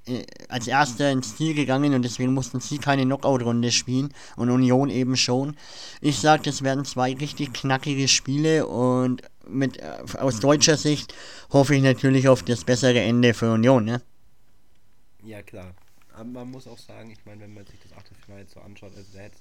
äh, 0.07 0.25
als 0.49 0.67
erster 0.67 1.13
ins 1.13 1.37
Ziel 1.37 1.55
gegangen 1.55 1.95
und 1.95 2.03
deswegen 2.03 2.35
mussten 2.35 2.59
sie 2.59 2.79
keine 2.79 3.05
Knockout-Runde 3.05 3.71
spielen 3.71 4.13
und 4.37 4.51
Union 4.51 4.91
eben 4.91 5.17
schon. 5.17 5.57
Ich 6.01 6.19
sage, 6.19 6.43
das 6.43 6.63
werden 6.63 6.85
zwei 6.85 7.15
richtig 7.15 7.53
knackige 7.53 8.09
Spiele 8.09 8.67
und 8.67 9.23
mit 9.47 9.79
äh, 9.79 9.99
aus 10.19 10.41
deutscher 10.41 10.77
Sicht 10.77 11.15
hoffe 11.51 11.77
ich 11.77 11.83
natürlich 11.83 12.27
auf 12.27 12.43
das 12.43 12.65
bessere 12.65 13.01
Ende 13.01 13.35
für 13.35 13.53
Union, 13.53 13.85
ne? 13.85 14.03
Ja 15.25 15.43
klar. 15.43 15.73
Aber 16.15 16.25
man 16.25 16.51
muss 16.51 16.67
auch 16.67 16.79
sagen, 16.79 17.11
ich 17.13 17.25
meine, 17.25 17.43
wenn 17.43 17.55
man 17.55 17.65
sich 17.67 17.79
das 17.81 17.97
Achtelfinale 17.97 18.43
jetzt 18.43 18.55
so 18.55 18.61
anschaut, 18.61 18.93
also 18.97 19.09
da 19.15 19.21
hätte 19.21 19.39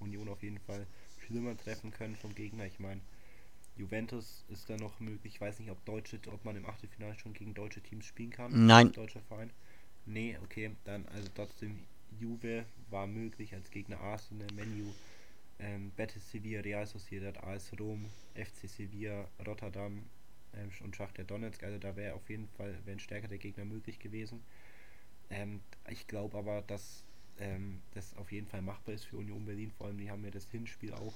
Union 0.00 0.28
auf 0.28 0.42
jeden 0.42 0.58
Fall 0.58 0.86
schlimmer 1.28 1.56
treffen 1.56 1.90
können 1.90 2.16
vom 2.16 2.34
Gegner. 2.34 2.66
Ich 2.66 2.78
meine, 2.78 3.00
Juventus 3.76 4.44
ist 4.48 4.68
da 4.68 4.76
noch 4.76 4.98
möglich. 4.98 5.34
Ich 5.34 5.40
weiß 5.40 5.60
nicht, 5.60 5.70
ob 5.70 5.84
deutsche, 5.84 6.18
ob 6.32 6.44
man 6.44 6.56
im 6.56 6.66
Achtelfinale 6.66 7.14
schon 7.18 7.34
gegen 7.34 7.54
deutsche 7.54 7.80
Teams 7.80 8.06
spielen 8.06 8.30
kann. 8.30 8.66
Nein. 8.66 8.92
Deutscher 8.92 9.20
Verein. 9.20 9.50
Nee, 10.06 10.36
okay, 10.42 10.70
dann 10.84 11.06
also 11.08 11.28
trotzdem 11.34 11.78
Juve 12.18 12.64
war 12.90 13.06
möglich 13.06 13.54
als 13.54 13.70
Gegner 13.70 14.00
Arsenal, 14.00 14.48
Menu, 14.54 14.92
ähm, 15.58 15.90
Betis 15.96 16.30
Sevilla, 16.30 16.62
Real 16.62 16.86
Sociedad, 16.86 17.36
AS 17.44 17.70
Rom, 17.78 18.06
FC 18.34 18.68
Sevilla, 18.68 19.28
Rotterdam 19.46 20.02
ähm, 20.54 20.70
und 20.82 20.96
Schachter 20.96 21.24
Donetsk. 21.24 21.62
Also 21.62 21.78
da 21.78 21.94
wäre 21.94 22.14
auf 22.14 22.28
jeden 22.30 22.48
Fall 22.48 22.74
wäre 22.84 22.96
ein 22.96 23.00
stärker 23.00 23.28
der 23.28 23.38
Gegner 23.38 23.66
möglich 23.66 23.98
gewesen. 23.98 24.42
Ähm, 25.30 25.60
ich 25.90 26.06
glaube 26.06 26.38
aber, 26.38 26.62
dass 26.62 27.04
ähm, 27.40 27.80
das 27.94 28.16
auf 28.16 28.32
jeden 28.32 28.46
Fall 28.46 28.62
machbar 28.62 28.94
ist 28.94 29.04
für 29.04 29.16
Union 29.16 29.44
Berlin. 29.44 29.70
Vor 29.76 29.86
allem, 29.86 29.98
die 29.98 30.10
haben 30.10 30.24
ja 30.24 30.30
das 30.30 30.46
Hinspiel 30.50 30.92
auch, 30.92 31.14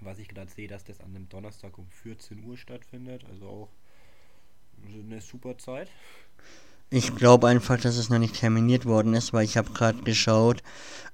was 0.00 0.18
ich 0.18 0.28
gerade 0.28 0.50
sehe, 0.50 0.68
dass 0.68 0.84
das 0.84 1.00
an 1.00 1.14
einem 1.14 1.28
Donnerstag 1.28 1.78
um 1.78 1.88
14 1.88 2.44
Uhr 2.44 2.56
stattfindet. 2.56 3.24
Also 3.30 3.46
auch 3.46 3.68
eine 4.84 5.20
super 5.20 5.56
Zeit. 5.58 5.88
Ich 6.90 7.14
glaube 7.16 7.48
einfach, 7.48 7.80
dass 7.80 7.96
es 7.96 8.10
noch 8.10 8.18
nicht 8.18 8.38
terminiert 8.38 8.86
worden 8.86 9.14
ist, 9.14 9.32
weil 9.32 9.44
ich 9.44 9.56
habe 9.56 9.72
gerade 9.72 10.02
geschaut, 10.02 10.62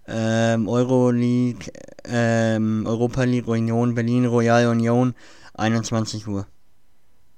ähm, 0.06 0.68
Euroleague, 0.68 1.72
ähm, 2.04 2.84
Europa 2.86 3.22
League, 3.24 3.46
Union 3.48 3.94
Berlin, 3.94 4.26
Royal 4.26 4.66
Union, 4.66 5.14
21 5.54 6.26
Uhr. 6.26 6.46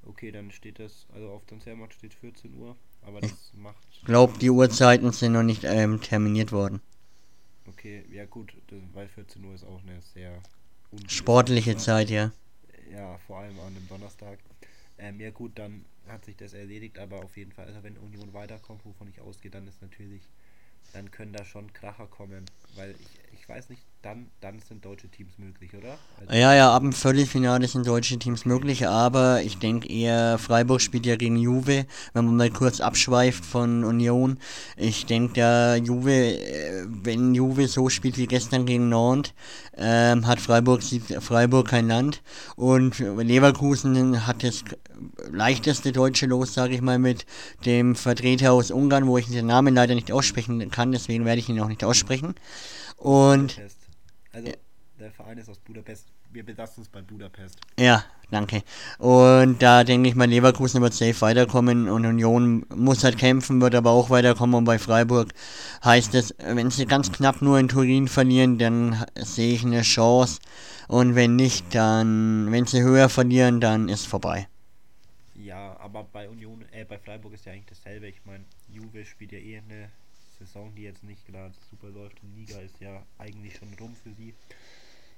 Okay, 0.04 0.32
dann 0.32 0.50
steht 0.50 0.78
das, 0.78 1.06
also 1.12 1.30
auf 1.30 1.44
Transfermarkt 1.44 1.94
steht 1.94 2.14
14 2.14 2.54
Uhr, 2.54 2.76
aber 3.06 3.20
das 3.20 3.32
macht. 3.54 3.76
Ich 3.92 4.04
glaube, 4.04 4.38
die 4.38 4.50
Uhrzeiten 4.50 5.12
sind 5.12 5.32
noch 5.32 5.42
nicht 5.42 5.64
ähm, 5.64 6.00
terminiert 6.00 6.52
worden. 6.52 6.80
Okay, 7.68 8.04
ja 8.12 8.24
gut, 8.24 8.52
weil 8.92 9.08
14 9.08 9.44
Uhr 9.44 9.54
ist 9.54 9.64
auch 9.64 9.80
eine 9.82 10.00
sehr 10.02 10.40
Sportliche 11.06 11.76
Zeit. 11.76 12.10
Ja. 12.10 12.32
Ja, 12.92 13.16
vor 13.26 13.38
allem 13.38 13.58
an 13.60 13.68
einem 13.68 13.88
Donnerstag. 13.88 14.38
Ähm, 14.98 15.20
ja 15.20 15.30
gut, 15.30 15.52
dann 15.54 15.84
hat 16.08 16.24
sich 16.24 16.36
das 16.36 16.52
erledigt, 16.52 16.98
aber 16.98 17.24
auf 17.24 17.36
jeden 17.36 17.52
Fall, 17.52 17.66
also 17.66 17.82
wenn 17.82 17.96
Union 17.96 18.32
weiterkommt, 18.32 18.84
wovon 18.84 19.08
ich 19.08 19.20
ausgehe, 19.20 19.50
dann 19.50 19.66
ist 19.66 19.80
natürlich, 19.80 20.22
dann 20.92 21.10
können 21.10 21.32
da 21.32 21.44
schon 21.44 21.72
Kracher 21.72 22.06
kommen, 22.06 22.44
weil 22.76 22.92
ich, 22.92 23.40
ich 23.40 23.48
weiß 23.48 23.68
nicht, 23.68 23.82
dann, 24.02 24.26
dann 24.40 24.58
sind 24.58 24.84
deutsche 24.84 25.08
Teams 25.08 25.38
möglich, 25.38 25.70
oder? 25.74 25.96
Also, 26.20 26.34
Ja, 26.34 26.54
ja, 26.54 26.74
ab 26.74 26.82
dem 26.82 26.92
Viertelfinale 26.92 27.68
sind 27.68 27.86
deutsche 27.86 28.18
Teams 28.18 28.44
möglich, 28.44 28.88
aber 28.88 29.42
ich 29.42 29.58
denke 29.58 29.88
eher, 29.88 30.38
Freiburg 30.38 30.80
spielt 30.80 31.06
ja 31.06 31.14
gegen 31.14 31.36
Juve, 31.36 31.86
wenn 32.12 32.24
man 32.24 32.36
mal 32.36 32.50
kurz 32.50 32.80
abschweift 32.80 33.44
von 33.44 33.84
Union. 33.84 34.38
Ich 34.76 35.06
denke, 35.06 35.34
da 35.34 35.76
Juve, 35.76 36.10
äh, 36.12 36.84
wenn 36.88 37.34
Juve 37.34 37.68
so 37.68 37.88
spielt 37.88 38.18
wie 38.18 38.26
gestern 38.26 38.66
gegen 38.66 38.88
Nantes, 38.88 39.34
ähm, 39.76 40.26
hat 40.26 40.40
Freiburg, 40.40 40.82
Freiburg 41.20 41.68
kein 41.68 41.88
Land 41.88 42.22
und 42.56 42.98
Leverkusen 42.98 44.26
hat 44.26 44.42
das 44.42 44.64
leichteste 45.30 45.92
deutsche 45.92 46.26
Los, 46.26 46.54
sage 46.54 46.74
ich 46.74 46.80
mal, 46.82 46.98
mit 46.98 47.24
dem 47.64 47.94
Vertreter 47.94 48.52
aus 48.52 48.70
Ungarn, 48.70 49.06
wo 49.06 49.16
ich 49.18 49.28
den 49.28 49.46
Namen 49.46 49.74
leider 49.74 49.94
nicht 49.94 50.12
aussprechen 50.12 50.70
kann, 50.70 50.92
deswegen 50.92 51.24
werde 51.24 51.38
ich 51.38 51.48
ihn 51.48 51.60
auch 51.60 51.68
nicht 51.68 51.84
aussprechen. 51.84 52.34
Und 53.02 53.48
Budapest. 53.48 53.78
Also, 54.32 54.52
der 55.00 55.10
Verein 55.10 55.36
ist 55.36 55.48
aus 55.48 55.58
Budapest. 55.58 56.06
Wir 56.30 56.44
belassen 56.44 56.82
uns 56.82 56.88
bei 56.88 57.02
Budapest. 57.02 57.58
Ja, 57.76 58.04
danke. 58.30 58.62
Und 58.98 59.60
da 59.60 59.82
denke 59.82 60.08
ich 60.08 60.14
mal, 60.14 60.28
Leverkusen 60.28 60.80
wird 60.80 60.94
safe 60.94 61.20
weiterkommen 61.20 61.88
und 61.88 62.06
Union 62.06 62.64
muss 62.72 63.02
halt 63.02 63.18
kämpfen, 63.18 63.60
wird 63.60 63.74
aber 63.74 63.90
auch 63.90 64.08
weiterkommen. 64.08 64.54
Und 64.54 64.64
bei 64.64 64.78
Freiburg 64.78 65.34
heißt 65.84 66.14
es, 66.14 66.32
wenn 66.38 66.70
sie 66.70 66.86
ganz 66.86 67.10
knapp 67.10 67.42
nur 67.42 67.58
in 67.58 67.66
Turin 67.66 68.06
verlieren, 68.06 68.58
dann 68.58 69.04
sehe 69.16 69.54
ich 69.54 69.64
eine 69.64 69.82
Chance. 69.82 70.38
Und 70.86 71.16
wenn 71.16 71.34
nicht, 71.34 71.74
dann, 71.74 72.52
wenn 72.52 72.66
sie 72.66 72.82
höher 72.82 73.08
verlieren, 73.08 73.60
dann 73.60 73.88
ist 73.88 74.06
vorbei. 74.06 74.46
Ja, 75.34 75.76
aber 75.80 76.04
bei 76.04 76.28
Union, 76.28 76.64
äh, 76.70 76.84
bei 76.84 76.98
Freiburg 76.98 77.34
ist 77.34 77.46
ja 77.46 77.52
eigentlich 77.52 77.66
dasselbe. 77.66 78.06
Ich 78.06 78.24
meine, 78.24 78.44
Juve 78.68 79.04
spielt 79.04 79.32
ja 79.32 79.38
eh 79.38 79.58
eine 79.58 79.88
Saison, 80.38 80.72
die 80.74 80.82
jetzt 80.82 81.02
nicht 81.02 81.26
gerade 81.26 81.52
super 81.82 81.92
läuft. 81.92 82.22
Die 82.22 82.40
Liga 82.40 82.60
ist 82.60 82.80
ja 82.80 83.04
eigentlich 83.18 83.56
schon 83.56 83.72
rum 83.74 83.94
für 83.96 84.12
sie. 84.14 84.34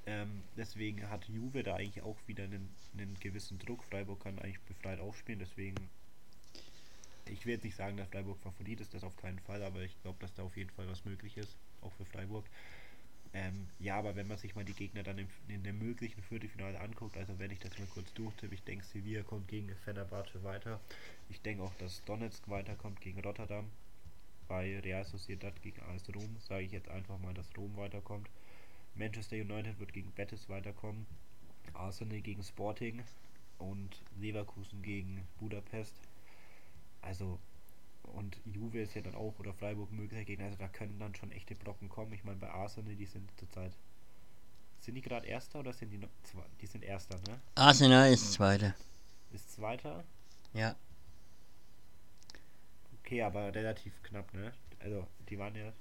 Ähm, 0.07 0.42
deswegen 0.57 1.09
hat 1.09 1.27
Juve 1.29 1.62
da 1.62 1.77
eigentlich 1.77 2.03
auch 2.03 2.18
wieder 2.27 2.44
einen, 2.44 2.68
einen 2.96 3.16
gewissen 3.20 3.59
Druck. 3.59 3.85
Freiburg 3.85 4.22
kann 4.22 4.38
eigentlich 4.38 4.61
befreit 4.61 5.00
aufspielen, 5.00 5.38
deswegen. 5.38 5.77
Ich 7.27 7.46
will 7.46 7.55
jetzt 7.55 7.64
nicht 7.64 7.77
sagen, 7.77 7.96
dass 7.96 8.09
Freiburg 8.09 8.38
Favorit 8.40 8.81
ist, 8.81 8.92
das 8.92 9.03
auf 9.03 9.16
keinen 9.16 9.38
Fall, 9.38 9.62
aber 9.62 9.81
ich 9.81 9.98
glaube, 10.03 10.18
dass 10.20 10.35
da 10.35 10.42
auf 10.42 10.57
jeden 10.59 10.68
Fall 10.70 10.87
was 10.88 11.07
möglich 11.07 11.38
ist, 11.38 11.57
auch 11.81 11.92
für 11.92 12.05
Freiburg. 12.05 12.44
Ähm, 13.33 13.66
ja, 13.79 13.96
aber 13.96 14.14
wenn 14.14 14.29
man 14.29 14.37
sich 14.37 14.55
mal 14.55 14.64
die 14.64 14.74
Gegner 14.74 15.03
dann 15.03 15.18
im, 15.18 15.27
in 15.48 15.64
dem 15.64 15.79
möglichen 15.79 16.22
Viertelfinale 16.22 16.79
anguckt, 16.79 17.16
also 17.16 17.38
wenn 17.38 17.50
ich 17.50 17.59
das 17.59 17.77
mal 17.79 17.88
kurz 17.88 18.12
durchtippe, 18.12 18.55
ich 18.55 18.62
denke, 18.62 18.85
Sevilla 18.85 19.22
kommt 19.22 19.48
gegen 19.48 19.74
Fenerbahce 19.85 20.44
weiter. 20.44 20.81
Ich 21.31 21.40
denke 21.40 21.62
auch, 21.62 21.74
dass 21.77 22.05
Donetsk 22.05 22.46
weiterkommt 22.48 23.00
gegen 23.00 23.20
Rotterdam. 23.22 23.70
Bei 24.48 24.78
Real 24.80 25.04
Sociedad 25.04 25.61
gegen 25.62 25.80
AS 25.83 26.09
Rom 26.14 26.37
sage 26.38 26.64
ich 26.64 26.72
jetzt 26.72 26.88
einfach 26.88 27.18
mal, 27.18 27.35
dass 27.35 27.57
Rom 27.57 27.76
weiterkommt. 27.76 28.28
Manchester 28.94 29.37
United 29.37 29.78
wird 29.80 29.92
gegen 29.92 30.11
Betis 30.12 30.48
weiterkommen. 30.48 31.07
Arsenal 31.72 32.20
gegen 32.20 32.42
Sporting 32.42 33.02
und 33.59 34.02
Leverkusen 34.20 34.83
gegen 34.83 35.26
Budapest. 35.38 35.94
Also 37.02 37.38
und 38.02 38.38
Juve 38.44 38.80
ist 38.80 38.94
ja 38.94 39.02
dann 39.02 39.14
auch 39.14 39.38
oder 39.38 39.54
Freiburg 39.54 39.90
möglicher 39.90 40.24
Gegner. 40.24 40.46
Also 40.46 40.59
da 40.59 40.68
können 40.68 40.98
dann 40.98 41.14
schon 41.14 41.33
echte 41.33 41.54
Brocken 41.54 41.88
kommen. 41.88 42.12
Ich 42.12 42.24
meine 42.24 42.38
bei 42.38 42.50
Arsenal, 42.50 42.94
die 42.94 43.07
sind 43.07 43.30
zurzeit 43.38 43.72
sind 44.85 44.96
die 44.96 45.00
gerade 45.00 45.26
Erster 45.26 45.61
oder 45.61 45.72
sind 45.72 45.90
die 45.90 45.96
noch 45.96 46.11
zwei? 46.24 46.44
Die 46.61 46.66
sind 46.66 46.85
Erster, 46.85 47.16
ne? 47.26 47.40
Arsenal 47.54 48.12
ist 48.12 48.35
Zweiter. 48.35 48.74
Ist 49.33 49.52
Zweiter. 49.52 50.04
Ja. 50.52 50.76
Okay, 53.05 53.23
aber 53.23 53.55
relativ 53.55 54.03
knapp, 54.03 54.33
ne? 54.33 54.53
Also 54.79 55.07
die 55.29 55.38
waren 55.38 55.55
ja 55.55 55.73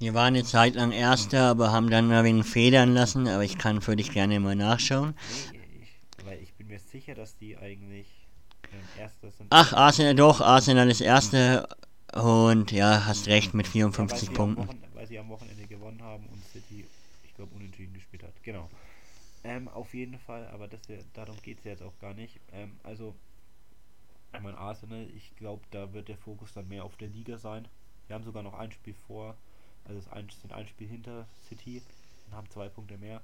Die 0.00 0.12
waren 0.12 0.34
eine 0.34 0.44
Zeit 0.44 0.74
lang 0.74 0.92
Erster, 0.92 1.50
aber 1.50 1.72
haben 1.72 1.88
dann 1.88 2.10
ein 2.12 2.24
wenig 2.24 2.46
federn 2.46 2.92
lassen, 2.92 3.26
aber 3.28 3.44
ich 3.44 3.56
kann 3.56 3.80
für 3.80 3.96
dich 3.96 4.12
gerne 4.12 4.38
mal 4.40 4.56
nachschauen. 4.56 5.14
Nee, 5.52 5.60
ich, 5.82 6.26
weil 6.26 6.38
ich 6.42 6.52
bin 6.54 6.68
mir 6.68 6.78
sicher, 6.78 7.14
dass 7.14 7.36
die 7.36 7.56
eigentlich 7.56 8.06
ähm, 8.72 8.80
Erster 8.98 9.30
sind. 9.30 9.46
Ach, 9.50 9.72
Arsenal, 9.72 10.14
doch, 10.14 10.42
Arsenal 10.42 10.90
ist 10.90 11.00
Erster 11.00 11.66
und 12.12 12.72
ja, 12.72 13.06
hast 13.06 13.26
recht 13.28 13.54
mit 13.54 13.66
Ja, 13.66 13.72
weil 14.10 14.18
54 14.18 14.28
sie 14.28 14.28
am 14.28 14.34
Punkten. 14.34 14.82
Weil 14.92 15.06
sie 15.06 15.18
am 15.18 15.28
Wochenende 15.30 15.66
gewonnen 15.66 16.02
haben 16.02 16.26
und 16.26 16.44
City, 16.44 16.84
ich 17.24 17.34
glaube, 17.34 17.54
unentschieden 17.54 17.94
gespielt 17.94 18.22
hat. 18.22 18.34
Genau. 18.42 18.68
Ähm, 19.44 19.68
auf 19.68 19.94
jeden 19.94 20.18
Fall, 20.18 20.46
aber 20.48 20.68
das 20.68 20.80
ja, 20.88 20.98
darum 21.14 21.36
geht 21.40 21.58
es 21.58 21.64
jetzt 21.64 21.82
auch 21.82 21.98
gar 22.00 22.12
nicht. 22.12 22.38
Ähm, 22.52 22.78
also, 22.82 23.14
ich 24.32 24.40
meine, 24.40 24.58
Arsenal, 24.58 25.08
ich 25.16 25.34
glaube, 25.36 25.62
da 25.70 25.92
wird 25.92 26.08
der 26.08 26.16
Fokus 26.16 26.52
dann 26.52 26.68
mehr 26.68 26.84
auf 26.84 26.96
der 26.96 27.08
Liga 27.08 27.38
sein. 27.38 27.66
Wir 28.06 28.14
haben 28.14 28.24
sogar 28.24 28.42
noch 28.42 28.54
ein 28.54 28.72
Spiel 28.72 28.94
vor, 28.94 29.36
also 29.84 30.00
sind 30.00 30.52
ein 30.52 30.66
Spiel 30.66 30.88
hinter 30.88 31.26
City 31.48 31.82
und 32.26 32.34
haben 32.34 32.48
zwei 32.50 32.68
Punkte 32.68 32.98
mehr. 32.98 33.22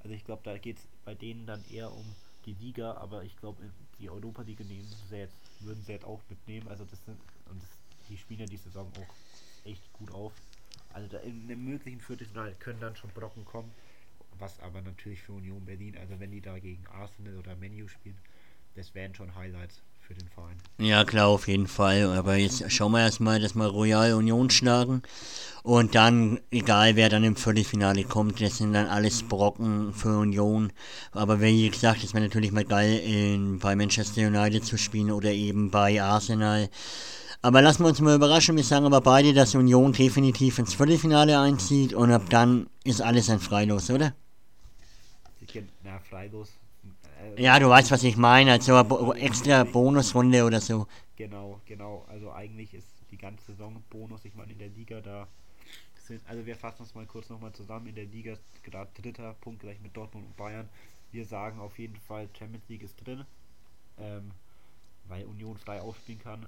Also 0.00 0.14
ich 0.14 0.24
glaube, 0.24 0.42
da 0.44 0.58
geht 0.58 0.78
es 0.78 0.88
bei 1.04 1.14
denen 1.14 1.46
dann 1.46 1.64
eher 1.70 1.92
um 1.92 2.04
die 2.44 2.54
Liga, 2.54 2.94
aber 2.94 3.24
ich 3.24 3.36
glaube, 3.36 3.62
die 3.98 4.08
Europa 4.08 4.42
League 4.42 4.60
nehmen 4.60 4.88
sie 5.08 5.16
jetzt, 5.16 5.36
würden 5.60 5.82
sie 5.82 5.92
jetzt 5.92 6.04
auch 6.04 6.20
mitnehmen. 6.28 6.68
Also 6.68 6.84
das 6.84 7.04
sind, 7.04 7.18
und 7.50 7.62
das, 7.62 7.70
die 8.08 8.16
spielen 8.16 8.40
ja 8.40 8.46
die 8.46 8.56
Saison 8.56 8.90
auch 8.96 9.66
echt 9.66 9.92
gut 9.92 10.10
auf. 10.12 10.32
Also 10.92 11.08
da 11.08 11.18
in 11.18 11.42
einem 11.42 11.64
möglichen 11.64 12.00
Viertelfinale 12.00 12.54
können 12.54 12.80
dann 12.80 12.96
schon 12.96 13.10
Brocken 13.10 13.44
kommen. 13.44 13.72
Was 14.38 14.60
aber 14.60 14.80
natürlich 14.82 15.20
für 15.20 15.32
Union 15.32 15.64
Berlin, 15.64 15.96
also 15.98 16.18
wenn 16.20 16.30
die 16.30 16.40
da 16.40 16.58
gegen 16.58 16.86
Arsenal 16.86 17.38
oder 17.38 17.56
Menu 17.56 17.88
spielen, 17.88 18.18
das 18.76 18.94
wären 18.94 19.14
schon 19.14 19.34
Highlights 19.34 19.80
für 20.00 20.14
den 20.14 20.28
Verein. 20.28 20.56
Ja, 20.78 21.04
klar, 21.04 21.28
auf 21.28 21.48
jeden 21.48 21.66
Fall. 21.66 22.04
Aber 22.16 22.36
jetzt 22.36 22.70
schauen 22.72 22.92
wir 22.92 23.00
erstmal, 23.00 23.40
dass 23.40 23.54
wir 23.54 23.66
Royal 23.66 24.14
Union 24.14 24.48
schlagen. 24.50 25.02
Und 25.62 25.94
dann, 25.94 26.40
egal 26.50 26.96
wer 26.96 27.10
dann 27.10 27.24
im 27.24 27.36
Viertelfinale 27.36 28.04
kommt, 28.04 28.40
das 28.40 28.56
sind 28.56 28.72
dann 28.72 28.86
alles 28.86 29.22
Brocken 29.22 29.92
für 29.92 30.18
Union. 30.18 30.72
Aber 31.12 31.40
wie 31.42 31.68
gesagt, 31.68 32.02
es 32.04 32.14
wäre 32.14 32.24
natürlich 32.24 32.52
mal 32.52 32.64
geil, 32.64 33.00
in, 33.00 33.58
bei 33.58 33.76
Manchester 33.76 34.26
United 34.28 34.64
zu 34.64 34.78
spielen 34.78 35.10
oder 35.10 35.30
eben 35.30 35.70
bei 35.70 36.00
Arsenal. 36.02 36.70
Aber 37.42 37.60
lassen 37.60 37.84
wir 37.84 37.88
uns 37.88 38.00
mal 38.00 38.16
überraschen. 38.16 38.56
Wir 38.56 38.64
sagen 38.64 38.86
aber 38.86 39.00
beide, 39.00 39.34
dass 39.34 39.54
Union 39.54 39.92
definitiv 39.92 40.58
ins 40.58 40.74
Viertelfinale 40.74 41.38
einzieht. 41.38 41.92
Und 41.92 42.12
ab 42.12 42.30
dann 42.30 42.68
ist 42.84 43.02
alles 43.02 43.28
ein 43.28 43.40
Freilos, 43.40 43.90
oder? 43.90 44.14
Na, 45.84 45.98
Freilos. 45.98 46.50
Ja, 47.36 47.58
du 47.58 47.68
weißt, 47.68 47.90
was 47.90 48.02
ich 48.04 48.16
meine. 48.16 48.52
Also 48.52 48.82
Bo 48.84 49.12
extra 49.14 49.64
Bonusrunde 49.64 50.44
oder 50.44 50.60
so. 50.60 50.86
Genau, 51.16 51.60
genau. 51.66 52.04
Also 52.08 52.32
eigentlich 52.32 52.74
ist 52.74 52.86
die 53.10 53.18
ganze 53.18 53.52
Saison 53.52 53.82
Bonus. 53.90 54.24
Ich 54.24 54.34
meine, 54.34 54.52
in 54.52 54.58
der 54.58 54.68
Liga 54.68 55.00
da 55.00 55.26
sind, 55.94 56.22
also 56.28 56.44
wir 56.46 56.56
fassen 56.56 56.82
uns 56.82 56.94
mal 56.94 57.06
kurz 57.06 57.28
nochmal 57.28 57.52
zusammen. 57.52 57.86
In 57.86 57.94
der 57.94 58.06
Liga 58.06 58.32
ist 58.32 58.64
gerade 58.64 58.90
dritter 59.00 59.34
Punkt 59.34 59.60
gleich 59.60 59.80
mit 59.80 59.96
Dortmund 59.96 60.26
und 60.26 60.36
Bayern. 60.36 60.68
Wir 61.12 61.24
sagen 61.24 61.60
auf 61.60 61.78
jeden 61.78 61.96
Fall, 61.96 62.28
Champions 62.36 62.68
League 62.68 62.82
ist 62.82 62.96
drin, 63.04 63.24
ähm, 63.98 64.30
weil 65.06 65.24
Union 65.24 65.56
frei 65.56 65.80
aufspielen 65.80 66.20
kann. 66.20 66.46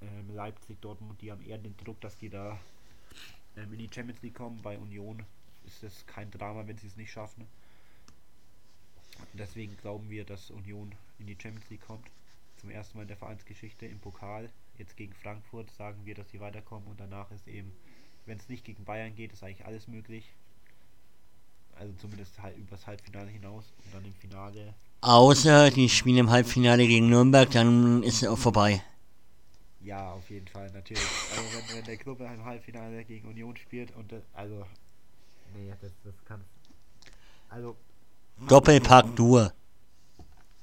Ähm, 0.00 0.34
Leipzig, 0.34 0.80
Dortmund, 0.80 1.20
die 1.20 1.30
haben 1.30 1.42
eher 1.42 1.58
den 1.58 1.76
Druck, 1.76 2.00
dass 2.00 2.16
die 2.16 2.30
da 2.30 2.58
ähm, 3.56 3.72
in 3.72 3.78
die 3.78 3.90
Champions 3.92 4.22
League 4.22 4.34
kommen. 4.34 4.60
Bei 4.62 4.78
Union 4.78 5.22
ist 5.66 5.82
es 5.84 6.06
kein 6.06 6.30
Drama, 6.30 6.66
wenn 6.66 6.78
sie 6.78 6.86
es 6.86 6.96
nicht 6.96 7.12
schaffen. 7.12 7.46
Deswegen 9.34 9.76
glauben 9.76 10.10
wir, 10.10 10.24
dass 10.24 10.50
Union 10.50 10.94
in 11.18 11.26
die 11.26 11.36
Champions 11.40 11.68
League 11.70 11.86
kommt. 11.86 12.06
Zum 12.56 12.70
ersten 12.70 12.98
Mal 12.98 13.02
in 13.02 13.08
der 13.08 13.16
Vereinsgeschichte 13.16 13.86
im 13.86 13.98
Pokal. 14.00 14.50
Jetzt 14.76 14.96
gegen 14.96 15.14
Frankfurt 15.14 15.70
sagen 15.70 16.00
wir, 16.04 16.14
dass 16.14 16.30
sie 16.30 16.40
weiterkommen 16.40 16.88
und 16.88 17.00
danach 17.00 17.30
ist 17.30 17.46
eben, 17.46 17.72
wenn 18.26 18.38
es 18.38 18.48
nicht 18.48 18.64
gegen 18.64 18.84
Bayern 18.84 19.14
geht, 19.14 19.32
ist 19.32 19.42
eigentlich 19.42 19.66
alles 19.66 19.88
möglich. 19.88 20.32
Also 21.78 21.94
zumindest 21.94 22.40
halt 22.42 22.56
übers 22.58 22.86
Halbfinale 22.86 23.30
hinaus 23.30 23.72
und 23.84 23.94
dann 23.94 24.04
im 24.04 24.14
Finale. 24.14 24.74
Außer 25.02 25.70
die 25.70 25.88
spielen 25.88 26.18
im 26.18 26.30
Halbfinale 26.30 26.86
gegen 26.86 27.08
Nürnberg, 27.08 27.50
dann 27.50 28.02
ist 28.02 28.22
es 28.22 28.28
auch 28.28 28.38
vorbei. 28.38 28.82
Ja, 29.82 30.12
auf 30.12 30.28
jeden 30.28 30.46
Fall, 30.46 30.70
natürlich. 30.72 31.02
Also 31.30 31.42
wenn, 31.56 31.76
wenn 31.78 31.84
der 31.84 31.96
Club 31.96 32.20
im 32.20 32.44
Halbfinale 32.44 33.02
gegen 33.04 33.28
Union 33.28 33.56
spielt 33.56 33.94
und 33.96 34.12
das, 34.12 34.22
also. 34.34 34.66
Nee, 35.54 35.72
das, 35.80 35.92
das 36.04 36.14
kann. 36.26 36.44
Also 37.48 37.76
Doppelpack 38.48 39.16
Dur. 39.16 39.52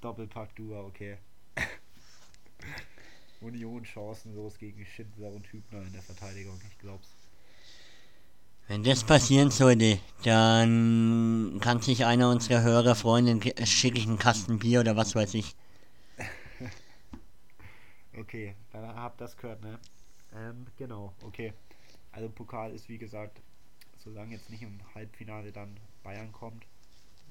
Doppelpack 0.02 0.56
Dua, 0.56 0.82
okay. 0.82 1.18
Union 3.42 3.86
chancenlos 3.86 4.58
gegen 4.58 4.86
Schindler 4.86 5.32
und 5.32 5.46
Hübner 5.52 5.82
in 5.82 5.94
der 5.94 6.02
Verteidigung, 6.02 6.60
ich 6.70 6.78
glaub's. 6.80 7.10
Wenn 8.68 8.84
das 8.84 9.04
passieren 9.04 9.50
sollte, 9.50 10.00
dann 10.24 11.58
kann 11.62 11.82
sich 11.82 12.06
einer 12.06 12.30
unserer 12.30 12.62
Hörer 12.62 12.96
freuen, 12.96 13.26
dann 13.26 13.66
schicke 13.66 13.98
ich 13.98 14.08
einen 14.08 14.20
Kasten 14.20 14.60
Bier 14.60 14.82
oder 14.82 14.96
was 14.96 15.16
weiß 15.16 15.34
ich. 15.36 15.56
okay, 18.18 18.56
dann 18.74 18.96
habt 18.96 19.22
das 19.22 19.38
gehört, 19.38 19.62
ne? 19.62 19.80
Ähm, 20.36 20.68
genau, 20.78 21.14
okay. 21.24 21.54
Also 22.12 22.30
Pokal 22.30 22.72
ist 22.72 22.90
wie 22.90 22.98
gesagt, 22.98 23.40
solange 23.98 24.34
jetzt 24.34 24.50
nicht 24.50 24.64
im 24.64 24.80
Halbfinale 24.96 25.52
dann 25.52 25.78
Bayern 26.04 26.32
kommt, 26.32 26.66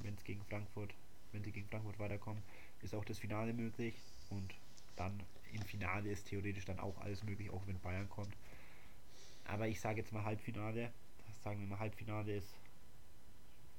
wenn 0.03 0.15
es 0.15 0.25
gegen 0.25 0.45
Frankfurt, 0.45 0.95
wenn 1.33 1.45
sie 1.45 1.53
gegen 1.53 1.69
Frankfurt 1.69 1.99
weiterkommen, 1.99 2.43
ist 2.83 2.95
auch 2.95 3.05
das 3.05 3.19
Finale 3.19 3.53
möglich 3.53 3.95
und 4.31 4.55
dann 4.97 5.23
im 5.53 5.63
Finale 5.63 6.11
ist 6.11 6.27
theoretisch 6.27 6.65
dann 6.65 6.81
auch 6.81 6.99
alles 7.01 7.23
möglich, 7.25 7.51
auch 7.51 7.67
wenn 7.67 7.79
Bayern 7.81 8.09
kommt. 8.09 8.35
Aber 9.45 9.69
ich 9.69 9.81
sage 9.81 10.01
jetzt 10.01 10.13
mal 10.13 10.25
Halbfinale, 10.25 10.91
sagen 11.43 11.61
wir 11.61 11.67
mal 11.67 11.79
Halbfinale 11.79 12.37
ist, 12.37 12.55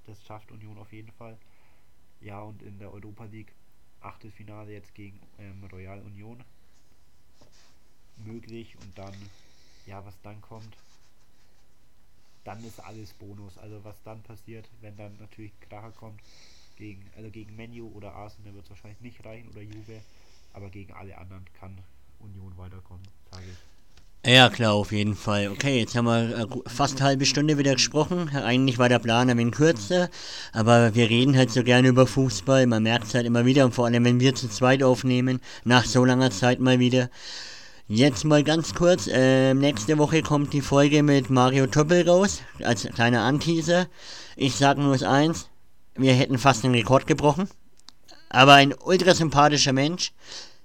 das 0.05 0.25
schafft 0.25 0.51
Union 0.51 0.77
auf 0.77 0.91
jeden 0.93 1.11
Fall. 1.11 1.37
Ja, 2.21 2.41
und 2.41 2.61
in 2.63 2.79
der 2.79 2.91
Europa 2.91 3.25
League 3.25 3.53
Achtelfinale 3.99 4.71
jetzt 4.71 4.95
gegen 4.95 5.19
ähm, 5.37 5.63
Royal 5.65 5.99
Union 6.01 6.43
möglich 8.15 8.77
und 8.77 8.97
dann, 8.97 9.29
ja, 9.85 10.03
was 10.05 10.19
dann 10.21 10.41
kommt, 10.41 10.77
dann 12.47 12.63
ist 12.63 12.79
alles 12.79 13.13
Bonus. 13.13 13.57
Also 13.57 13.83
was 13.83 14.01
dann 14.03 14.21
passiert, 14.23 14.65
wenn 14.81 14.95
dann 14.95 15.17
natürlich 15.19 15.51
Kracher 15.59 15.91
kommt, 15.91 16.21
gegen, 16.77 17.03
also 17.17 17.29
gegen 17.29 17.55
Menu 17.55 17.91
oder 17.93 18.13
Arsenal 18.13 18.53
wird 18.53 18.63
es 18.63 18.69
wahrscheinlich 18.69 19.01
nicht 19.01 19.25
reichen 19.25 19.49
oder 19.49 19.61
Juve, 19.61 20.01
aber 20.53 20.69
gegen 20.69 20.93
alle 20.93 21.17
anderen 21.17 21.45
kann 21.59 21.77
Union 22.19 22.57
weiterkommen, 22.57 23.05
sage 23.31 23.43
ich. 23.51 23.57
Ja, 24.31 24.49
klar, 24.49 24.73
auf 24.73 24.91
jeden 24.91 25.15
Fall. 25.15 25.49
Okay, 25.49 25.79
jetzt 25.79 25.95
haben 25.95 26.05
wir 26.05 26.37
äh, 26.37 26.69
fast 26.69 26.97
eine 26.97 27.05
halbe 27.05 27.25
Stunde 27.25 27.57
wieder 27.57 27.73
gesprochen. 27.73 28.29
Eigentlich 28.29 28.77
war 28.77 28.89
der 28.89 28.99
Plan 28.99 29.29
ein 29.29 29.37
wenig 29.37 29.53
kürzer, 29.53 30.09
aber 30.51 30.95
wir 30.95 31.09
reden 31.09 31.37
halt 31.37 31.51
so 31.51 31.63
gerne 31.63 31.89
über 31.89 32.07
Fußball. 32.07 32.65
Man 32.65 32.83
merkt 32.83 33.05
es 33.05 33.13
halt 33.13 33.25
immer 33.25 33.45
wieder 33.45 33.65
und 33.65 33.73
vor 33.73 33.85
allem, 33.85 34.03
wenn 34.03 34.19
wir 34.19 34.35
zu 34.35 34.49
zweit 34.49 34.83
aufnehmen, 34.83 35.39
nach 35.63 35.85
so 35.85 36.03
langer 36.03 36.31
Zeit 36.31 36.59
mal 36.59 36.79
wieder. 36.79 37.09
Jetzt 37.89 38.25
mal 38.25 38.43
ganz 38.43 38.75
kurz, 38.75 39.07
äh, 39.07 39.53
nächste 39.53 39.97
Woche 39.97 40.21
kommt 40.21 40.51
die 40.51 40.59
Folge 40.59 41.03
mit 41.03 41.29
Mario 41.29 41.67
Töppel 41.67 42.05
raus, 42.05 42.41
als 42.61 42.83
kleiner 42.83 43.21
Anteaser. 43.21 43.87
Ich 44.35 44.55
sage 44.55 44.81
nur 44.81 45.01
eins, 45.03 45.47
wir 45.95 46.11
hätten 46.11 46.37
fast 46.37 46.65
den 46.65 46.73
Rekord 46.73 47.07
gebrochen. 47.07 47.47
Aber 48.27 48.55
ein 48.55 48.73
ultra 48.83 49.15
sympathischer 49.15 49.71
Mensch. 49.71 50.11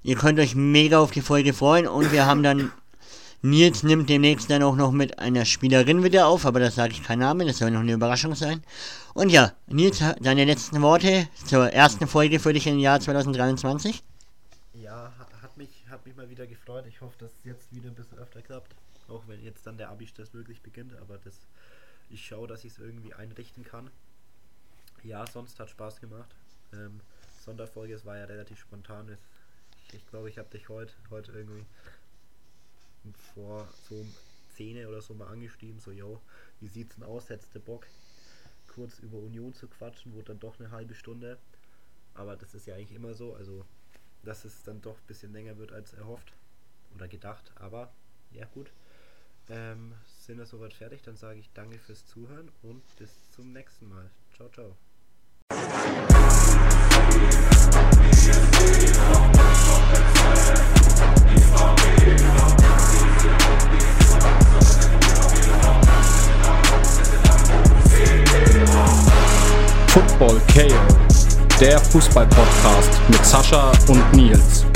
Ihr 0.02 0.16
könnt 0.16 0.40
euch 0.40 0.56
mega 0.56 0.98
auf 0.98 1.12
die 1.12 1.20
Folge 1.20 1.52
freuen 1.52 1.87
und 1.87 2.11
wir 2.11 2.26
haben 2.26 2.42
dann 2.42 2.72
Nils 3.40 3.85
nimmt 3.85 4.08
demnächst 4.08 4.50
dann 4.50 4.64
auch 4.64 4.74
noch 4.74 4.90
mit 4.90 5.20
einer 5.20 5.44
Spielerin 5.44 6.02
wieder 6.02 6.26
auf, 6.26 6.44
aber 6.44 6.58
das 6.58 6.74
sage 6.74 6.92
ich 6.92 7.04
keinen 7.04 7.20
Namen, 7.20 7.46
das 7.46 7.58
soll 7.58 7.70
noch 7.70 7.80
eine 7.80 7.92
Überraschung 7.92 8.35
sein. 8.35 8.64
Und 9.14 9.30
ja, 9.30 9.52
Nils, 9.68 10.02
deine 10.20 10.44
letzten 10.44 10.82
Worte 10.82 11.28
zur 11.44 11.72
ersten 11.72 12.08
Folge 12.08 12.40
für 12.40 12.52
dich 12.52 12.66
im 12.66 12.80
Jahr 12.80 12.98
2023? 12.98 14.02
Hat 16.02 16.06
mich, 16.06 16.16
mal 16.16 16.28
wieder 16.28 16.48
gefreut. 16.48 16.84
Ich 16.88 17.00
hoffe, 17.00 17.16
dass 17.16 17.30
es 17.30 17.44
jetzt 17.44 17.72
wieder 17.72 17.88
ein 17.88 17.94
bisschen 17.94 18.18
öfter 18.18 18.42
klappt. 18.42 18.74
Auch 19.06 19.22
wenn 19.28 19.40
jetzt 19.40 19.64
dann 19.68 19.78
der 19.78 19.88
Abi-Stress 19.88 20.34
wirklich 20.34 20.60
beginnt, 20.60 20.96
aber 20.96 21.16
das, 21.18 21.46
ich 22.10 22.26
schaue, 22.26 22.48
dass 22.48 22.64
ich 22.64 22.72
es 22.72 22.80
irgendwie 22.80 23.14
einrichten 23.14 23.62
kann. 23.62 23.88
Ja, 25.04 25.24
sonst 25.28 25.60
hat 25.60 25.70
Spaß 25.70 26.00
gemacht. 26.00 26.34
Ähm, 26.72 26.98
Sonderfolge, 27.44 27.94
es 27.94 28.04
war 28.04 28.18
ja 28.18 28.24
relativ 28.24 28.58
spontan. 28.58 29.16
Ich 29.92 30.04
glaube, 30.10 30.28
ich 30.28 30.38
habe 30.38 30.48
dich 30.48 30.68
heute, 30.68 30.92
heute 31.10 31.30
irgendwie 31.30 31.64
vor 33.32 33.68
so 33.88 34.04
10 34.56 34.84
oder 34.88 35.02
so 35.02 35.14
mal 35.14 35.28
angeschrieben, 35.28 35.78
so, 35.78 35.92
yo, 35.92 36.20
wie 36.58 36.66
sieht's 36.66 36.96
denn 36.96 37.04
aus, 37.04 37.28
hättest 37.28 37.54
du 37.54 37.60
Bock, 37.60 37.86
kurz 38.66 38.98
über 38.98 39.18
Union 39.18 39.54
zu 39.54 39.68
quatschen, 39.68 40.12
wurde 40.14 40.32
dann 40.32 40.40
doch 40.40 40.58
eine 40.58 40.72
halbe 40.72 40.96
Stunde, 40.96 41.38
aber 42.14 42.34
das 42.34 42.54
ist 42.54 42.66
ja 42.66 42.74
eigentlich 42.74 42.96
immer 42.96 43.14
so, 43.14 43.36
also, 43.36 43.64
dass 44.22 44.44
es 44.44 44.62
dann 44.62 44.80
doch 44.80 44.96
ein 44.96 45.06
bisschen 45.06 45.32
länger 45.32 45.56
wird 45.58 45.72
als 45.72 45.92
erhofft 45.94 46.32
oder 46.94 47.08
gedacht, 47.08 47.52
aber, 47.56 47.92
ja 48.32 48.46
gut, 48.46 48.70
ähm, 49.48 49.94
sind 50.06 50.38
wir 50.38 50.46
soweit 50.46 50.72
fertig, 50.72 51.02
dann 51.02 51.16
sage 51.16 51.40
ich 51.40 51.50
danke 51.52 51.78
fürs 51.78 52.06
Zuhören 52.06 52.50
und 52.62 52.82
bis 52.96 53.30
zum 53.30 53.52
nächsten 53.52 53.88
Mal. 53.88 54.11
Ciao, 54.35 54.48
ciao. 54.50 54.76
Der 71.62 71.79
Fußball-Podcast 71.79 73.01
mit 73.09 73.25
Sascha 73.25 73.70
und 73.87 74.12
Nils. 74.14 74.71